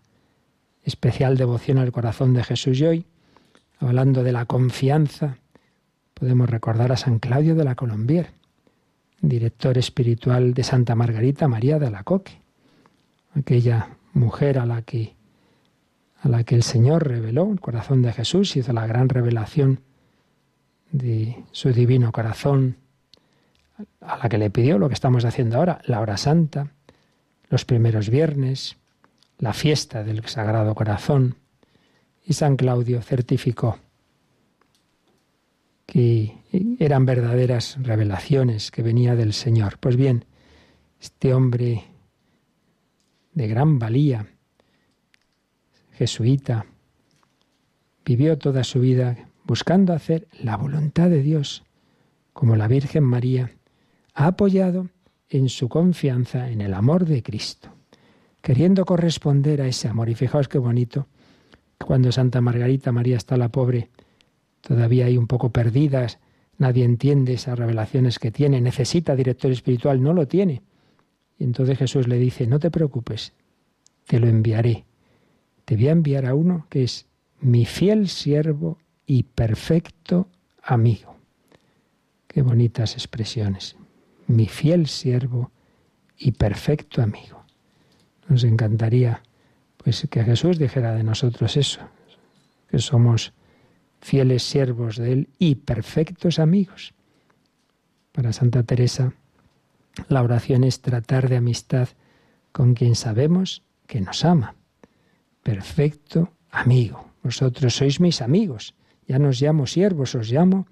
especial 0.84 1.36
devoción 1.36 1.78
al 1.78 1.92
corazón 1.92 2.34
de 2.34 2.44
Jesús. 2.44 2.80
Y 2.80 2.86
hoy, 2.86 3.06
hablando 3.78 4.22
de 4.22 4.32
la 4.32 4.46
confianza, 4.46 5.38
podemos 6.14 6.48
recordar 6.48 6.92
a 6.92 6.96
San 6.96 7.18
Claudio 7.18 7.54
de 7.54 7.64
la 7.64 7.74
Colombier, 7.74 8.30
director 9.20 9.78
espiritual 9.78 10.54
de 10.54 10.62
Santa 10.62 10.94
Margarita 10.94 11.48
María 11.48 11.78
de 11.78 11.86
Alacoque, 11.86 12.40
aquella 13.34 13.96
mujer 14.12 14.58
a 14.58 14.66
la 14.66 14.82
que 14.82 15.14
a 16.22 16.28
la 16.28 16.44
que 16.44 16.54
el 16.54 16.62
Señor 16.62 17.08
reveló 17.08 17.50
el 17.50 17.60
corazón 17.60 18.02
de 18.02 18.12
Jesús, 18.12 18.54
hizo 18.56 18.72
la 18.72 18.86
gran 18.86 19.08
revelación 19.08 19.80
de 20.92 21.44
su 21.52 21.72
divino 21.72 22.12
corazón, 22.12 22.76
a 24.00 24.18
la 24.18 24.28
que 24.28 24.38
le 24.38 24.50
pidió 24.50 24.78
lo 24.78 24.88
que 24.88 24.94
estamos 24.94 25.24
haciendo 25.24 25.56
ahora, 25.56 25.80
la 25.86 26.00
hora 26.00 26.16
santa, 26.16 26.72
los 27.48 27.64
primeros 27.64 28.10
viernes, 28.10 28.76
la 29.40 29.52
fiesta 29.52 30.04
del 30.04 30.24
Sagrado 30.26 30.74
Corazón, 30.74 31.36
y 32.24 32.34
San 32.34 32.56
Claudio 32.56 33.02
certificó 33.02 33.78
que 35.86 36.38
eran 36.78 37.04
verdaderas 37.04 37.76
revelaciones 37.82 38.70
que 38.70 38.82
venía 38.82 39.16
del 39.16 39.32
Señor. 39.32 39.78
Pues 39.80 39.96
bien, 39.96 40.24
este 41.00 41.34
hombre 41.34 41.82
de 43.32 43.48
gran 43.48 43.80
valía, 43.80 44.26
jesuita, 45.92 46.66
vivió 48.04 48.38
toda 48.38 48.62
su 48.62 48.78
vida 48.78 49.30
buscando 49.44 49.92
hacer 49.92 50.28
la 50.40 50.56
voluntad 50.56 51.10
de 51.10 51.22
Dios, 51.22 51.64
como 52.32 52.54
la 52.54 52.68
Virgen 52.68 53.02
María 53.02 53.50
ha 54.14 54.26
apoyado 54.26 54.88
en 55.28 55.48
su 55.48 55.68
confianza 55.68 56.50
en 56.50 56.60
el 56.60 56.74
amor 56.74 57.06
de 57.06 57.22
Cristo, 57.22 57.70
queriendo 58.40 58.84
corresponder 58.84 59.60
a 59.62 59.66
ese 59.66 59.88
amor. 59.88 60.08
Y 60.08 60.14
fijaos 60.14 60.48
qué 60.48 60.58
bonito, 60.58 61.06
cuando 61.78 62.12
Santa 62.12 62.40
Margarita 62.40 62.92
María 62.92 63.16
está 63.16 63.36
la 63.36 63.48
pobre, 63.48 63.90
todavía 64.60 65.06
hay 65.06 65.16
un 65.16 65.26
poco 65.26 65.50
perdidas, 65.50 66.18
nadie 66.58 66.84
entiende 66.84 67.34
esas 67.34 67.58
revelaciones 67.58 68.18
que 68.18 68.30
tiene, 68.30 68.60
necesita 68.60 69.16
director 69.16 69.50
espiritual, 69.50 70.02
no 70.02 70.12
lo 70.12 70.28
tiene. 70.28 70.62
Y 71.38 71.44
entonces 71.44 71.78
Jesús 71.78 72.06
le 72.06 72.18
dice, 72.18 72.46
no 72.46 72.58
te 72.58 72.70
preocupes, 72.70 73.32
te 74.06 74.20
lo 74.20 74.28
enviaré. 74.28 74.84
Te 75.64 75.76
voy 75.76 75.88
a 75.88 75.92
enviar 75.92 76.26
a 76.26 76.34
uno 76.34 76.66
que 76.68 76.82
es 76.82 77.06
mi 77.40 77.64
fiel 77.64 78.08
siervo 78.08 78.78
y 79.06 79.22
perfecto 79.22 80.28
amigo. 80.62 81.16
Qué 82.26 82.42
bonitas 82.42 82.94
expresiones. 82.94 83.76
Mi 84.26 84.46
fiel 84.46 84.86
siervo 84.86 85.50
y 86.16 86.32
perfecto 86.32 87.02
amigo. 87.02 87.39
Nos 88.30 88.44
encantaría 88.44 89.24
pues 89.76 90.06
que 90.08 90.22
Jesús 90.22 90.56
dijera 90.56 90.94
de 90.94 91.02
nosotros 91.02 91.56
eso, 91.56 91.80
que 92.70 92.78
somos 92.78 93.32
fieles 94.00 94.44
siervos 94.44 94.96
de 94.96 95.12
él 95.12 95.28
y 95.40 95.56
perfectos 95.56 96.38
amigos. 96.38 96.94
Para 98.12 98.32
Santa 98.32 98.62
Teresa, 98.62 99.14
la 100.08 100.22
oración 100.22 100.62
es 100.62 100.80
tratar 100.80 101.28
de 101.28 101.38
amistad 101.38 101.88
con 102.52 102.74
quien 102.74 102.94
sabemos 102.94 103.64
que 103.88 104.00
nos 104.00 104.24
ama. 104.24 104.54
Perfecto 105.42 106.32
amigo. 106.52 107.10
Vosotros 107.24 107.74
sois 107.74 107.98
mis 107.98 108.22
amigos. 108.22 108.76
Ya 109.08 109.18
no 109.18 109.30
os 109.30 109.42
llamo 109.42 109.66
siervos, 109.66 110.14
os 110.14 110.30
llamo 110.30 110.68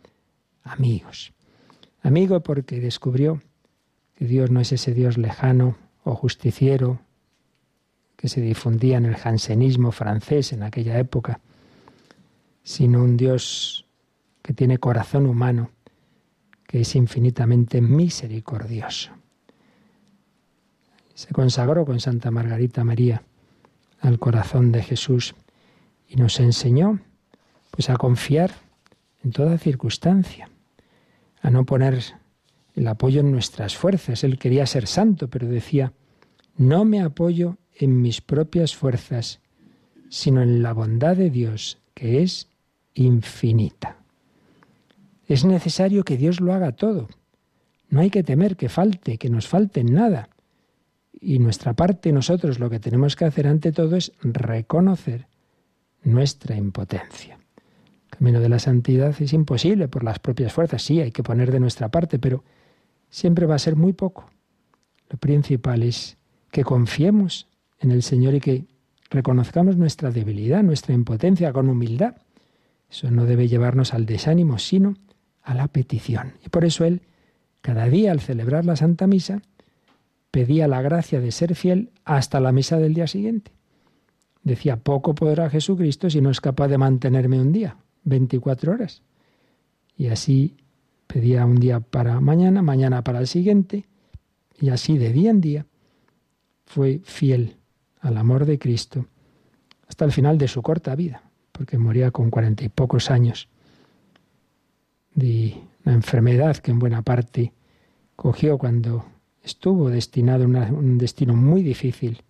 amigos. 0.63 1.33
Amigo 2.03 2.41
porque 2.41 2.79
descubrió 2.79 3.43
que 4.15 4.27
Dios 4.27 4.49
no 4.49 4.61
es 4.61 4.71
ese 4.71 4.95
Dios 4.95 5.19
lejano 5.19 5.77
o 6.05 6.15
justiciero 6.15 7.01
que 8.19 8.29
se 8.29 8.41
difundía 8.41 8.97
en 8.97 9.05
el 9.05 9.15
jansenismo 9.15 9.93
francés 9.93 10.53
en 10.53 10.65
aquella 10.65 10.99
época, 10.99 11.39
sino 12.65 13.05
un 13.05 13.17
Dios 13.17 13.87
que 14.43 14.53
tiene 14.53 14.79
corazón 14.79 15.25
humano, 15.27 15.71
que 16.67 16.81
es 16.81 16.97
infinitamente 16.97 17.81
misericordioso. 17.81 19.13
Se 21.15 21.33
consagró 21.33 21.87
con 21.87 22.01
Santa 22.01 22.33
Margarita 22.33 22.83
María 22.83 23.23
al 24.01 24.19
corazón 24.19 24.73
de 24.73 24.83
Jesús 24.83 25.37
y 26.09 26.17
nos 26.17 26.41
enseñó 26.41 26.99
pues 27.71 27.89
a 27.89 27.97
confiar 27.97 28.51
en 29.23 29.31
toda 29.31 29.59
circunstancia, 29.59 30.51
a 31.41 31.51
no 31.51 31.65
poner 31.65 32.03
el 32.75 32.89
apoyo 32.89 33.21
en 33.21 33.31
nuestras 33.31 33.77
fuerzas. 33.77 34.25
Él 34.25 34.41
quería 34.41 34.67
ser 34.67 34.89
santo, 34.89 35.29
pero 35.29 35.47
decía, 35.47 35.93
no 36.57 36.85
me 36.85 37.01
apoyo 37.01 37.59
en 37.79 38.03
mis 38.03 38.21
propias 38.21 38.75
fuerzas, 38.75 39.41
sino 40.09 40.43
en 40.43 40.63
la 40.63 40.73
bondad 40.73 41.17
de 41.17 41.31
Dios, 41.31 41.79
que 41.95 42.23
es 42.23 42.49
infinita. 42.95 43.97
Es 45.27 45.45
necesario 45.45 46.05
que 46.05 46.17
Dios 46.17 46.41
lo 46.41 46.53
haga 46.53 46.73
todo. 46.73 47.09
No 47.91 48.01
hay 48.01 48.11
que 48.11 48.23
temer 48.23 48.57
que 48.57 48.69
falte, 48.69 49.19
que 49.19 49.31
nos 49.31 49.47
falte 49.47 49.85
nada. 49.85 50.29
Y 51.21 51.39
nuestra 51.39 51.75
parte, 51.75 52.13
nosotros, 52.13 52.59
lo 52.59 52.71
que 52.71 52.81
tenemos 52.81 53.17
que 53.17 53.25
hacer 53.25 53.47
ante 53.47 53.73
todo 53.73 53.97
es 53.97 54.13
reconocer 54.23 55.27
nuestra 56.03 56.57
impotencia. 56.57 57.35
El 57.35 58.19
camino 58.19 58.41
de 58.41 58.49
la 58.49 58.59
santidad 58.59 59.15
es 59.21 59.33
imposible 59.33 59.89
por 59.89 60.05
las 60.05 60.19
propias 60.19 60.53
fuerzas. 60.53 60.83
Sí, 60.83 61.01
hay 61.01 61.13
que 61.13 61.23
poner 61.23 61.53
de 61.53 61.61
nuestra 61.61 61.89
parte, 61.91 62.19
pero 62.19 62.43
siempre 63.11 63.47
va 63.47 63.55
a 63.55 63.61
ser 63.61 63.77
muy 63.77 63.93
poco. 63.93 64.31
Lo 65.11 65.19
principal 65.19 65.83
es 65.83 66.17
que 66.51 66.65
confiemos 66.65 67.48
en 67.81 67.91
el 67.91 68.03
Señor 68.03 68.35
y 68.35 68.41
que 68.41 68.67
reconozcamos 69.11 69.77
nuestra 69.77 70.11
debilidad, 70.11 70.63
nuestra 70.63 70.95
impotencia 70.95 71.53
con 71.53 71.69
humildad. 71.69 72.17
Eso 72.91 73.11
no 73.11 73.27
debe 73.27 73.49
llevarnos 73.49 73.95
al 73.95 74.07
desánimo, 74.07 74.59
sino 74.59 74.97
a 75.43 75.55
la 75.55 75.69
petición. 75.69 76.35
Y 76.45 76.49
por 76.49 76.65
eso 76.65 76.85
Él, 76.85 77.03
cada 77.61 77.89
día 77.89 78.13
al 78.13 78.21
celebrar 78.21 78.65
la 78.65 78.77
Santa 78.77 79.07
Misa, 79.07 79.43
pedía 80.31 80.69
la 80.69 80.83
gracia 80.83 81.21
de 81.21 81.33
ser 81.33 81.55
fiel 81.55 81.91
hasta 82.05 82.41
la 82.41 82.53
misa 82.53 82.79
del 82.79 82.95
día 82.95 83.07
siguiente. 83.07 83.53
Decía, 84.43 84.77
poco 84.77 85.15
podrá 85.15 85.51
Jesucristo 85.51 86.11
si 86.11 86.21
no 86.21 86.31
es 86.31 86.41
capaz 86.41 86.69
de 86.69 86.79
mantenerme 86.79 87.41
un 87.41 87.53
día, 87.53 87.77
24 88.05 88.73
horas. 88.73 89.03
Y 89.97 90.09
así 90.09 90.57
pedía 91.07 91.45
un 91.45 91.57
día 91.57 91.81
para 91.81 92.21
mañana, 92.21 92.63
mañana 92.63 93.03
para 93.03 93.21
el 93.21 93.27
siguiente, 93.27 93.87
y 94.61 94.71
así 94.71 94.99
de 94.99 95.13
día 95.13 95.31
en 95.31 95.41
día 95.41 95.67
fue 96.67 97.01
fiel 97.05 97.58
al 98.01 98.17
amor 98.17 98.45
de 98.47 98.59
Cristo 98.59 99.07
hasta 99.89 100.05
el 100.05 100.13
final 100.13 100.39
de 100.39 100.49
su 100.49 100.63
corta 100.63 100.95
vida, 100.95 101.23
porque 101.53 101.79
moría 101.79 102.11
con 102.11 102.31
cuarenta 102.31 102.65
y 102.65 102.69
pocos 102.69 103.11
años 103.11 103.49
de 105.15 105.61
una 105.85 105.95
enfermedad 105.95 106.57
que 106.59 106.71
en 106.71 106.79
buena 106.79 107.03
parte 107.03 107.53
cogió 108.15 108.59
cuando 108.59 109.07
estuvo 109.43 109.91
destinado 109.91 110.45
a 110.45 110.47
un 110.71 110.99
destino 110.99 111.35
muy 111.35 111.63
difícil 111.63 112.23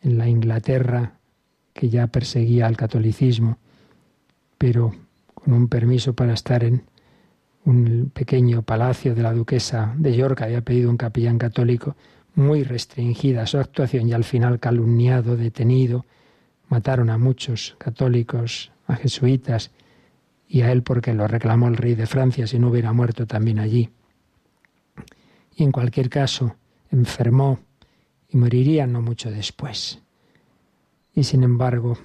en 0.00 0.18
la 0.18 0.28
Inglaterra 0.28 1.18
que 1.72 1.88
ya 1.88 2.06
perseguía 2.06 2.66
al 2.66 2.76
catolicismo, 2.76 3.58
pero 4.56 4.94
con 5.34 5.52
un 5.52 5.68
permiso 5.68 6.14
para 6.14 6.32
estar 6.32 6.64
en 6.64 6.82
un 7.64 8.10
pequeño 8.12 8.62
palacio 8.62 9.14
de 9.14 9.22
la 9.22 9.32
duquesa 9.32 9.94
de 9.96 10.16
York, 10.16 10.40
había 10.42 10.62
pedido 10.62 10.90
un 10.90 10.96
capellán 10.96 11.38
católico, 11.38 11.96
muy 12.38 12.62
restringida 12.62 13.46
su 13.46 13.58
actuación 13.58 14.08
y 14.08 14.12
al 14.12 14.22
final 14.22 14.60
calumniado, 14.60 15.36
detenido. 15.36 16.06
Mataron 16.68 17.10
a 17.10 17.18
muchos 17.18 17.74
católicos, 17.78 18.70
a 18.86 18.94
jesuitas 18.94 19.72
y 20.46 20.60
a 20.60 20.70
él 20.70 20.84
porque 20.84 21.14
lo 21.14 21.26
reclamó 21.26 21.66
el 21.66 21.76
rey 21.76 21.96
de 21.96 22.06
Francia 22.06 22.46
si 22.46 22.60
no 22.60 22.68
hubiera 22.68 22.92
muerto 22.92 23.26
también 23.26 23.58
allí. 23.58 23.90
Y 25.56 25.64
en 25.64 25.72
cualquier 25.72 26.08
caso, 26.08 26.54
enfermó 26.92 27.58
y 28.28 28.36
moriría 28.36 28.86
no 28.86 29.02
mucho 29.02 29.32
después. 29.32 30.00
Y 31.12 31.24
sin 31.24 31.42
embargo, 31.42 31.98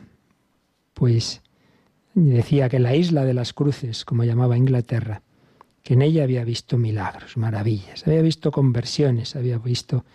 pues 0.95 1.43
decía 2.15 2.69
que 2.69 2.79
la 2.79 2.95
isla 2.95 3.23
de 3.23 3.35
las 3.35 3.53
cruces, 3.53 4.03
como 4.03 4.23
llamaba 4.23 4.57
Inglaterra, 4.57 5.21
que 5.83 5.93
en 5.93 6.01
ella 6.01 6.23
había 6.23 6.45
visto 6.45 6.77
milagros, 6.77 7.37
maravillas, 7.37 8.07
había 8.07 8.21
visto 8.21 8.51
conversiones, 8.51 9.35
había 9.35 9.57
visto 9.57 10.05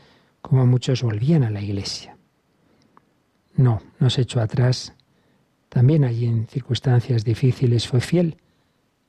cómo 0.40 0.66
muchos 0.66 1.02
volvían 1.02 1.44
a 1.44 1.50
la 1.50 1.61
iglesia. 1.61 2.16
No, 3.54 3.83
no 3.98 4.09
se 4.09 4.22
echó 4.22 4.40
atrás. 4.40 4.94
También 5.68 6.04
allí 6.04 6.24
en 6.24 6.46
circunstancias 6.46 7.24
difíciles 7.24 7.87
fue 7.87 8.00
fiel 8.00 8.38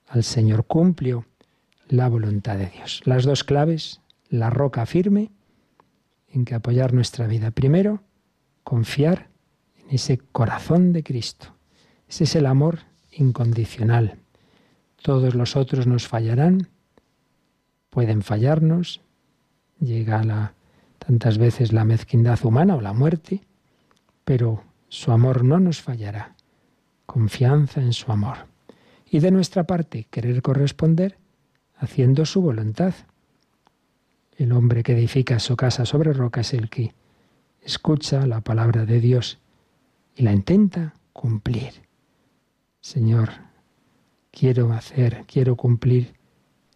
al 0.08 0.24
Señor, 0.24 0.66
cumplió 0.66 1.26
la 1.88 2.10
voluntad 2.10 2.58
de 2.58 2.68
Dios. 2.68 3.02
Las 3.06 3.24
dos 3.24 3.44
claves, 3.44 4.02
la 4.30 4.50
roca 4.50 4.86
firme 4.86 5.32
en 6.28 6.46
que 6.46 6.56
apoyar 6.56 6.94
nuestra 6.94 7.28
vida. 7.28 7.52
Primero, 7.52 8.04
confiar 8.64 9.30
en 9.78 9.96
ese 9.96 10.18
corazón 10.18 10.92
de 10.94 11.04
Cristo. 11.04 11.56
Ese 12.08 12.26
es 12.26 12.36
el 12.36 12.46
amor 12.46 12.80
incondicional. 13.12 14.18
Todos 15.02 15.36
los 15.36 15.56
otros 15.56 15.88
nos 15.88 16.08
fallarán, 16.08 16.68
pueden 17.90 18.22
fallarnos, 18.22 19.02
llega 19.80 20.24
la, 20.24 20.54
tantas 20.98 21.38
veces 21.38 21.72
la 21.72 21.86
mezquindad 21.86 22.40
humana 22.44 22.76
o 22.76 22.82
la 22.82 22.94
muerte, 22.94 23.42
pero 24.26 24.64
su 24.90 25.12
amor 25.12 25.44
no 25.44 25.60
nos 25.60 25.82
fallará. 25.82 26.36
Confianza 27.06 27.82
en 27.82 27.94
su 27.94 28.12
amor. 28.12 28.48
Y 29.10 29.20
de 29.20 29.32
nuestra 29.32 29.64
parte, 29.66 30.06
querer 30.12 30.42
corresponder 30.42 31.18
haciendo 31.78 32.26
su 32.26 32.42
voluntad. 32.42 32.94
El 34.38 34.52
hombre 34.52 34.84
que 34.84 34.94
edifica 34.94 35.40
su 35.40 35.56
casa 35.56 35.86
sobre 35.86 36.14
roca 36.14 36.42
es 36.42 36.54
el 36.54 36.70
que 36.70 36.94
escucha 37.62 38.28
la 38.28 38.42
palabra 38.42 38.86
de 38.86 39.00
Dios 39.00 39.40
y 40.16 40.24
la 40.24 40.34
intenta 40.34 40.94
cumplir. 41.14 41.74
Señor, 42.82 43.30
quiero 44.32 44.72
hacer, 44.74 45.26
quiero 45.28 45.56
cumplir 45.56 46.14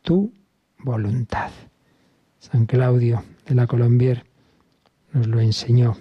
tu 0.01 0.33
voluntad. 0.79 1.51
San 2.39 2.65
Claudio 2.65 3.23
de 3.45 3.55
la 3.55 3.67
Colombier 3.67 4.25
nos 5.13 5.27
lo 5.27 5.39
enseñó 5.39 5.97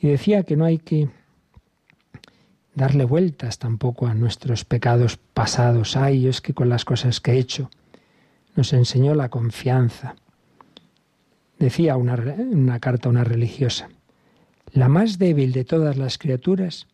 y 0.00 0.08
decía 0.08 0.42
que 0.42 0.56
no 0.56 0.64
hay 0.64 0.78
que 0.78 1.08
darle 2.74 3.04
vueltas 3.04 3.58
tampoco 3.58 4.06
a 4.06 4.14
nuestros 4.14 4.64
pecados 4.64 5.16
pasados. 5.16 5.96
Ay, 5.96 6.28
es 6.28 6.40
que 6.40 6.54
con 6.54 6.68
las 6.68 6.84
cosas 6.84 7.20
que 7.20 7.32
he 7.32 7.38
hecho 7.38 7.70
nos 8.54 8.72
enseñó 8.72 9.14
la 9.14 9.28
confianza. 9.28 10.14
Decía 11.58 11.96
una, 11.96 12.14
una 12.14 12.78
carta 12.78 13.08
a 13.08 13.10
una 13.10 13.24
religiosa, 13.24 13.88
la 14.72 14.88
más 14.88 15.18
débil 15.18 15.52
de 15.52 15.64
todas 15.64 15.96
las 15.96 16.18
criaturas 16.18 16.86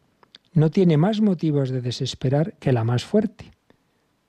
no 0.52 0.70
tiene 0.70 0.96
más 0.96 1.20
motivos 1.20 1.70
de 1.70 1.80
desesperar 1.80 2.54
que 2.54 2.72
la 2.72 2.84
más 2.84 3.04
fuerte, 3.04 3.50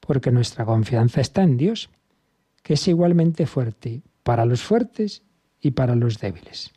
porque 0.06 0.32
nuestra 0.32 0.66
confianza 0.66 1.22
está 1.22 1.44
en 1.44 1.58
Dios, 1.58 1.90
que 2.64 2.76
es 2.76 2.88
igualmente 2.88 3.46
fuerte 3.46 4.02
para 4.24 4.46
los 4.46 4.62
fuertes 4.64 5.24
y 5.62 5.72
para 5.72 5.96
los 5.96 6.20
débiles. 6.20 6.72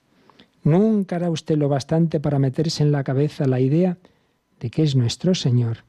Nunca 0.64 1.16
hará 1.16 1.30
usted 1.30 1.56
lo 1.56 1.68
bastante 1.68 2.20
para 2.20 2.38
meterse 2.38 2.82
en 2.82 2.92
la 2.92 3.04
cabeza 3.04 3.46
la 3.46 3.60
idea 3.60 3.98
de 4.60 4.70
que 4.70 4.82
es 4.82 4.96
nuestro 4.96 5.34
Señor 5.34 5.84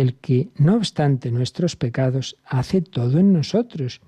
el 0.00 0.14
que, 0.16 0.50
no 0.56 0.76
obstante 0.76 1.30
nuestros 1.30 1.76
pecados, 1.76 2.36
hace 2.44 2.82
todo 2.82 3.18
en 3.18 3.32
nosotros 3.32 4.00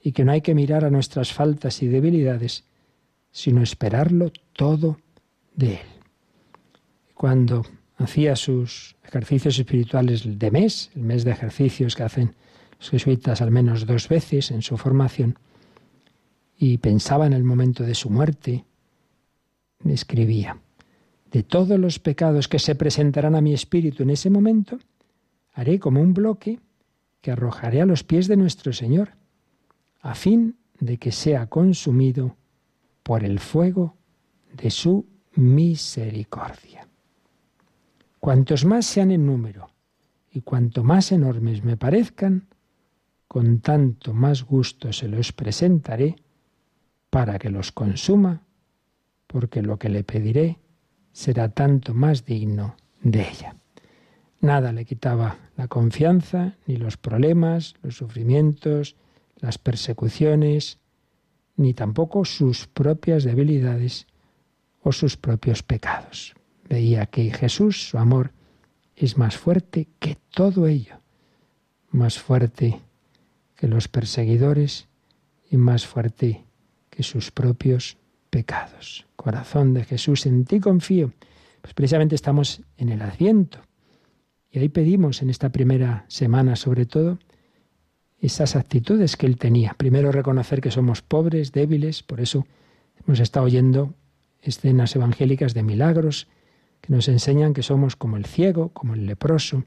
y 0.00 0.12
que 0.12 0.24
no 0.24 0.32
hay 0.32 0.42
que 0.42 0.54
mirar 0.54 0.84
a 0.84 0.90
nuestras 0.90 1.32
faltas 1.32 1.82
y 1.82 1.88
debilidades, 1.88 2.64
sino 3.32 3.62
esperarlo 3.62 4.32
todo 4.52 4.98
de 5.56 5.74
Él. 5.74 5.86
Cuando 7.14 7.64
hacía 7.96 8.36
sus 8.36 8.96
ejercicios 9.04 9.58
espirituales 9.58 10.38
de 10.38 10.50
mes, 10.50 10.90
el 10.94 11.02
mes 11.02 11.24
de 11.24 11.30
ejercicios 11.30 11.94
que 11.94 12.02
hacen 12.02 12.34
los 12.78 12.90
jesuitas 12.90 13.40
al 13.40 13.50
menos 13.50 13.86
dos 13.86 14.08
veces 14.08 14.50
en 14.50 14.62
su 14.62 14.76
formación, 14.76 15.38
y 16.56 16.78
pensaba 16.78 17.26
en 17.26 17.32
el 17.32 17.44
momento 17.44 17.84
de 17.84 17.94
su 17.94 18.10
muerte, 18.10 18.64
escribía, 19.84 20.58
de 21.30 21.42
todos 21.42 21.78
los 21.78 21.98
pecados 21.98 22.48
que 22.48 22.58
se 22.58 22.74
presentarán 22.74 23.34
a 23.34 23.40
mi 23.40 23.52
espíritu 23.52 24.02
en 24.02 24.10
ese 24.10 24.30
momento, 24.30 24.78
haré 25.52 25.78
como 25.78 26.00
un 26.00 26.14
bloque 26.14 26.60
que 27.20 27.30
arrojaré 27.30 27.80
a 27.80 27.86
los 27.86 28.04
pies 28.04 28.28
de 28.28 28.36
nuestro 28.36 28.72
Señor, 28.72 29.12
a 30.00 30.14
fin 30.14 30.56
de 30.78 30.98
que 30.98 31.12
sea 31.12 31.46
consumido 31.46 32.36
por 33.02 33.24
el 33.24 33.40
fuego 33.40 33.96
de 34.52 34.70
su 34.70 35.06
misericordia. 35.34 36.83
Cuantos 38.24 38.64
más 38.64 38.86
sean 38.86 39.10
en 39.10 39.26
número 39.26 39.68
y 40.30 40.40
cuanto 40.40 40.82
más 40.82 41.12
enormes 41.12 41.62
me 41.62 41.76
parezcan, 41.76 42.48
con 43.28 43.60
tanto 43.60 44.14
más 44.14 44.44
gusto 44.44 44.94
se 44.94 45.08
los 45.08 45.34
presentaré 45.34 46.16
para 47.10 47.38
que 47.38 47.50
los 47.50 47.70
consuma, 47.70 48.40
porque 49.26 49.60
lo 49.60 49.78
que 49.78 49.90
le 49.90 50.04
pediré 50.04 50.56
será 51.12 51.50
tanto 51.50 51.92
más 51.92 52.24
digno 52.24 52.76
de 53.02 53.28
ella. 53.28 53.56
Nada 54.40 54.72
le 54.72 54.86
quitaba 54.86 55.36
la 55.58 55.68
confianza, 55.68 56.56
ni 56.66 56.78
los 56.78 56.96
problemas, 56.96 57.74
los 57.82 57.98
sufrimientos, 57.98 58.96
las 59.36 59.58
persecuciones, 59.58 60.78
ni 61.56 61.74
tampoco 61.74 62.24
sus 62.24 62.68
propias 62.68 63.22
debilidades 63.24 64.06
o 64.80 64.92
sus 64.92 65.18
propios 65.18 65.62
pecados. 65.62 66.34
Veía 66.68 67.06
que 67.06 67.30
Jesús, 67.30 67.88
su 67.88 67.98
amor, 67.98 68.32
es 68.96 69.18
más 69.18 69.36
fuerte 69.36 69.88
que 69.98 70.16
todo 70.30 70.66
ello, 70.66 71.00
más 71.90 72.18
fuerte 72.18 72.80
que 73.56 73.68
los 73.68 73.88
perseguidores 73.88 74.88
y 75.50 75.56
más 75.56 75.86
fuerte 75.86 76.44
que 76.90 77.02
sus 77.02 77.30
propios 77.30 77.96
pecados. 78.30 79.06
Corazón 79.16 79.74
de 79.74 79.84
Jesús, 79.84 80.26
en 80.26 80.44
ti 80.44 80.60
confío. 80.60 81.12
Pues 81.60 81.74
precisamente 81.74 82.14
estamos 82.14 82.62
en 82.76 82.90
el 82.90 83.02
Adviento. 83.02 83.58
Y 84.50 84.58
ahí 84.58 84.68
pedimos 84.68 85.22
en 85.22 85.30
esta 85.30 85.50
primera 85.50 86.04
semana, 86.08 86.56
sobre 86.56 86.86
todo, 86.86 87.18
esas 88.20 88.56
actitudes 88.56 89.16
que 89.16 89.26
él 89.26 89.36
tenía. 89.36 89.74
Primero 89.76 90.12
reconocer 90.12 90.60
que 90.60 90.70
somos 90.70 91.02
pobres, 91.02 91.52
débiles, 91.52 92.02
por 92.02 92.20
eso 92.20 92.46
hemos 93.04 93.20
estado 93.20 93.46
oyendo 93.46 93.94
escenas 94.42 94.94
evangélicas 94.94 95.54
de 95.54 95.62
milagros 95.62 96.28
que 96.84 96.92
nos 96.92 97.08
enseñan 97.08 97.54
que 97.54 97.62
somos 97.62 97.96
como 97.96 98.18
el 98.18 98.26
ciego, 98.26 98.68
como 98.68 98.92
el 98.92 99.06
leproso, 99.06 99.64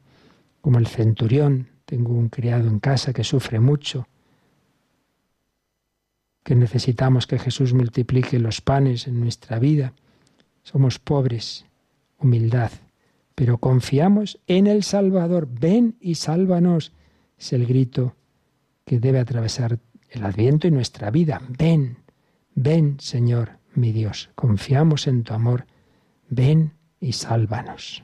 como 0.62 0.78
el 0.78 0.86
centurión. 0.86 1.68
Tengo 1.86 2.14
un 2.14 2.30
criado 2.30 2.68
en 2.68 2.80
casa 2.80 3.12
que 3.12 3.24
sufre 3.24 3.60
mucho, 3.60 4.08
que 6.44 6.54
necesitamos 6.54 7.26
que 7.26 7.40
Jesús 7.40 7.74
multiplique 7.74 8.38
los 8.38 8.62
panes 8.62 9.08
en 9.08 9.20
nuestra 9.20 9.58
vida. 9.58 9.94
Somos 10.62 11.00
pobres, 11.00 11.66
humildad, 12.20 12.70
pero 13.34 13.58
confiamos 13.58 14.40
en 14.46 14.68
el 14.68 14.84
Salvador. 14.84 15.48
Ven 15.50 15.98
y 16.00 16.16
sálvanos. 16.16 16.92
Es 17.36 17.52
el 17.52 17.66
grito 17.66 18.16
que 18.86 19.00
debe 19.00 19.18
atravesar 19.18 19.80
el 20.12 20.24
adviento 20.24 20.68
y 20.68 20.72
nuestra 20.72 21.10
vida. 21.10 21.42
Ven, 21.50 21.98
ven, 22.54 23.00
Señor, 23.00 23.58
mi 23.74 23.92
Dios. 23.92 24.30
Confiamos 24.36 25.08
en 25.08 25.24
tu 25.24 25.34
amor. 25.34 25.66
Ven 26.30 26.77
y 27.00 27.14
sálvanos. 27.14 28.04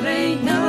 reina. 0.00 0.59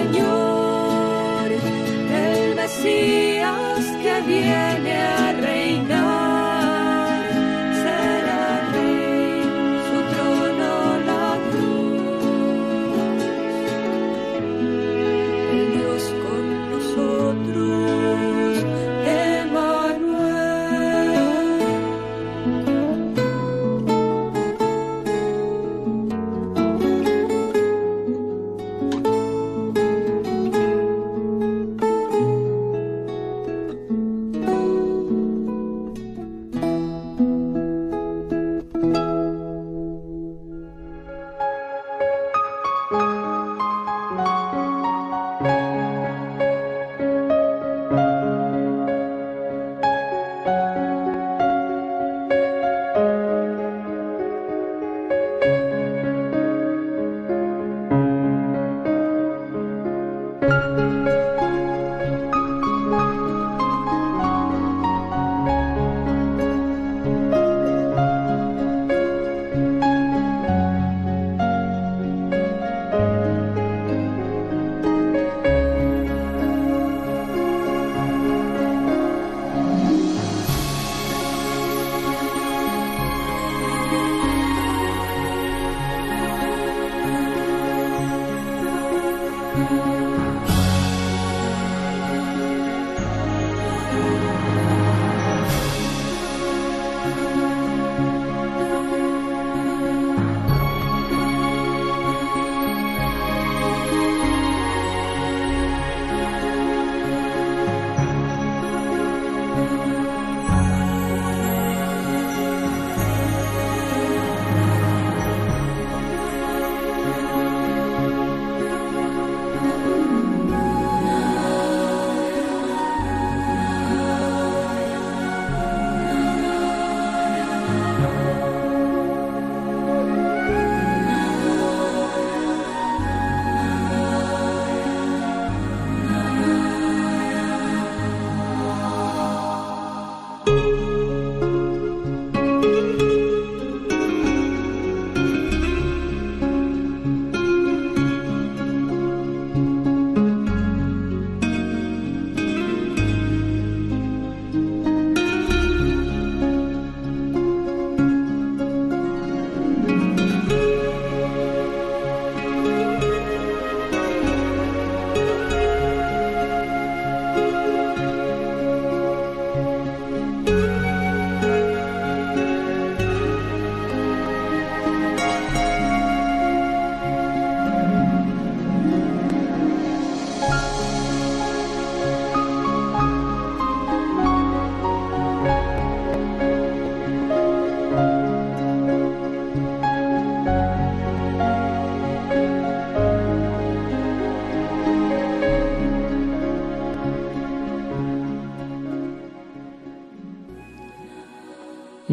Señor, 0.00 1.50
el 1.52 2.54
Mesías 2.54 3.84
que 4.02 4.22
viene. 4.26 5.02
a 5.02 5.19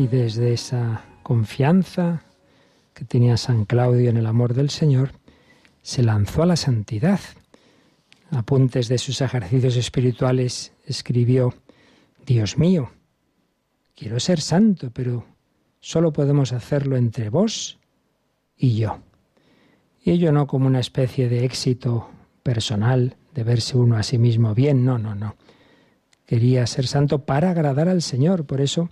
desde 0.07 0.53
esa 0.53 1.03
confianza 1.23 2.23
que 2.93 3.05
tenía 3.05 3.37
San 3.37 3.65
Claudio 3.65 4.09
en 4.09 4.17
el 4.17 4.25
amor 4.25 4.53
del 4.53 4.69
Señor, 4.69 5.11
se 5.81 6.03
lanzó 6.03 6.43
a 6.43 6.45
la 6.45 6.55
santidad. 6.55 7.19
Apuntes 8.31 8.87
de 8.87 8.97
sus 8.97 9.21
ejercicios 9.21 9.75
espirituales 9.77 10.73
escribió, 10.85 11.53
Dios 12.25 12.57
mío, 12.57 12.91
quiero 13.95 14.19
ser 14.19 14.41
santo, 14.41 14.91
pero 14.91 15.25
solo 15.79 16.11
podemos 16.11 16.53
hacerlo 16.53 16.97
entre 16.97 17.29
vos 17.29 17.79
y 18.57 18.75
yo. 18.75 18.99
Y 20.03 20.11
ello 20.11 20.31
no 20.31 20.47
como 20.47 20.67
una 20.67 20.79
especie 20.79 21.29
de 21.29 21.45
éxito 21.45 22.09
personal, 22.43 23.15
de 23.33 23.43
verse 23.43 23.77
uno 23.77 23.97
a 23.97 24.03
sí 24.03 24.17
mismo 24.17 24.55
bien, 24.55 24.83
no, 24.83 24.97
no, 24.97 25.15
no. 25.15 25.35
Quería 26.25 26.65
ser 26.67 26.87
santo 26.87 27.25
para 27.25 27.51
agradar 27.51 27.87
al 27.87 28.01
Señor, 28.01 28.45
por 28.45 28.59
eso 28.59 28.89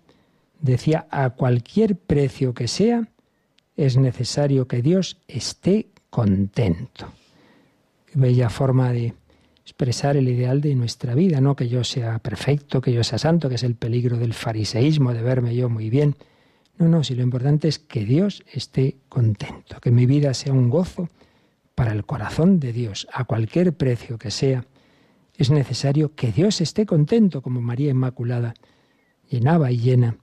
decía, 0.65 1.07
a 1.11 1.31
cualquier 1.31 1.95
precio 1.95 2.53
que 2.53 2.67
sea, 2.67 3.07
es 3.75 3.97
necesario 3.97 4.67
que 4.67 4.81
Dios 4.81 5.17
esté 5.27 5.89
contento. 6.09 7.11
Qué 8.05 8.19
bella 8.19 8.49
forma 8.49 8.91
de 8.91 9.13
expresar 9.61 10.15
el 10.15 10.29
ideal 10.29 10.61
de 10.61 10.75
nuestra 10.75 11.15
vida, 11.15 11.41
no 11.41 11.55
que 11.55 11.67
yo 11.67 11.83
sea 11.83 12.19
perfecto, 12.19 12.81
que 12.81 12.93
yo 12.93 13.03
sea 13.03 13.17
santo, 13.17 13.49
que 13.49 13.55
es 13.55 13.63
el 13.63 13.75
peligro 13.75 14.17
del 14.17 14.33
fariseísmo, 14.33 15.13
de 15.13 15.23
verme 15.23 15.55
yo 15.55 15.69
muy 15.69 15.89
bien. 15.89 16.15
No, 16.77 16.87
no, 16.87 17.03
si 17.03 17.15
lo 17.15 17.23
importante 17.23 17.67
es 17.67 17.79
que 17.79 18.05
Dios 18.05 18.43
esté 18.51 18.97
contento, 19.09 19.79
que 19.81 19.91
mi 19.91 20.05
vida 20.05 20.33
sea 20.33 20.53
un 20.53 20.69
gozo 20.69 21.09
para 21.73 21.91
el 21.91 22.05
corazón 22.05 22.59
de 22.59 22.73
Dios, 22.73 23.07
a 23.11 23.25
cualquier 23.25 23.73
precio 23.73 24.17
que 24.17 24.31
sea, 24.31 24.65
Es 25.37 25.51
necesario 25.51 26.15
que 26.15 26.31
Dios 26.31 26.61
esté 26.61 26.85
contento, 26.85 27.41
como 27.41 27.59
María 27.59 27.91
Inmaculada 27.91 28.53
llenaba 29.29 29.69
y 29.69 29.79
llena 29.79 30.15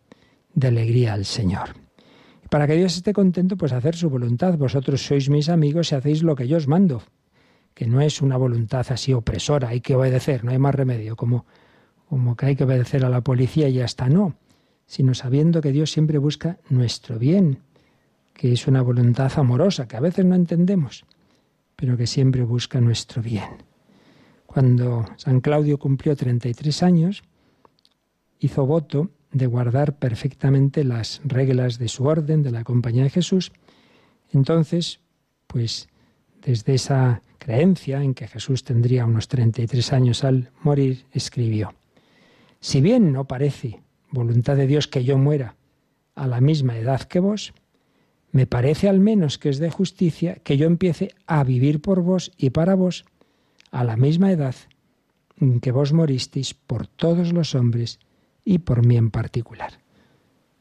de 0.54 0.68
alegría 0.68 1.14
al 1.14 1.24
Señor. 1.24 1.74
Para 2.50 2.66
que 2.66 2.76
Dios 2.76 2.96
esté 2.96 3.12
contento, 3.12 3.56
pues 3.56 3.72
hacer 3.72 3.96
su 3.96 4.10
voluntad. 4.10 4.58
Vosotros 4.58 5.00
sois 5.00 5.30
mis 5.30 5.48
amigos 5.48 5.90
y 5.90 5.94
hacéis 5.94 6.22
lo 6.22 6.36
que 6.36 6.46
yo 6.46 6.58
os 6.58 6.68
mando, 6.68 7.02
que 7.74 7.86
no 7.86 8.00
es 8.00 8.20
una 8.20 8.36
voluntad 8.36 8.86
así 8.90 9.14
opresora, 9.14 9.68
hay 9.68 9.80
que 9.80 9.94
obedecer, 9.94 10.44
no 10.44 10.50
hay 10.50 10.58
más 10.58 10.74
remedio, 10.74 11.16
como, 11.16 11.46
como 12.08 12.36
que 12.36 12.46
hay 12.46 12.56
que 12.56 12.64
obedecer 12.64 13.04
a 13.04 13.08
la 13.08 13.22
policía 13.22 13.68
y 13.68 13.80
hasta 13.80 14.08
no, 14.08 14.34
sino 14.86 15.14
sabiendo 15.14 15.62
que 15.62 15.72
Dios 15.72 15.90
siempre 15.90 16.18
busca 16.18 16.58
nuestro 16.68 17.18
bien, 17.18 17.60
que 18.34 18.52
es 18.52 18.66
una 18.66 18.82
voluntad 18.82 19.32
amorosa, 19.36 19.88
que 19.88 19.96
a 19.96 20.00
veces 20.00 20.26
no 20.26 20.34
entendemos, 20.34 21.06
pero 21.76 21.96
que 21.96 22.06
siempre 22.06 22.42
busca 22.44 22.80
nuestro 22.80 23.22
bien. 23.22 23.64
Cuando 24.44 25.06
San 25.16 25.40
Claudio 25.40 25.78
cumplió 25.78 26.14
33 26.14 26.82
años, 26.82 27.22
hizo 28.38 28.66
voto 28.66 29.10
de 29.32 29.46
guardar 29.46 29.96
perfectamente 29.96 30.84
las 30.84 31.20
reglas 31.24 31.78
de 31.78 31.88
su 31.88 32.04
orden, 32.04 32.42
de 32.42 32.50
la 32.50 32.64
Compañía 32.64 33.04
de 33.04 33.10
Jesús. 33.10 33.52
Entonces, 34.32 35.00
pues 35.46 35.88
desde 36.42 36.74
esa 36.74 37.22
creencia 37.38 38.02
en 38.02 38.14
que 38.14 38.28
Jesús 38.28 38.64
tendría 38.64 39.06
unos 39.06 39.28
33 39.28 39.92
años 39.92 40.24
al 40.24 40.50
morir, 40.62 41.06
escribió, 41.12 41.74
Si 42.60 42.80
bien 42.80 43.12
no 43.12 43.26
parece 43.26 43.80
voluntad 44.10 44.56
de 44.56 44.66
Dios 44.66 44.86
que 44.86 45.04
yo 45.04 45.18
muera 45.18 45.56
a 46.14 46.26
la 46.26 46.40
misma 46.40 46.76
edad 46.76 47.02
que 47.02 47.20
vos, 47.20 47.54
me 48.30 48.46
parece 48.46 48.88
al 48.88 49.00
menos 49.00 49.38
que 49.38 49.48
es 49.48 49.58
de 49.58 49.70
justicia 49.70 50.36
que 50.36 50.56
yo 50.56 50.66
empiece 50.66 51.14
a 51.26 51.44
vivir 51.44 51.80
por 51.80 52.00
vos 52.00 52.32
y 52.36 52.50
para 52.50 52.74
vos 52.74 53.04
a 53.70 53.84
la 53.84 53.96
misma 53.96 54.30
edad 54.32 54.54
en 55.38 55.60
que 55.60 55.72
vos 55.72 55.92
moristeis 55.92 56.54
por 56.54 56.86
todos 56.86 57.32
los 57.32 57.54
hombres 57.54 57.98
y 58.44 58.58
por 58.58 58.86
mí 58.86 58.96
en 58.96 59.10
particular. 59.10 59.80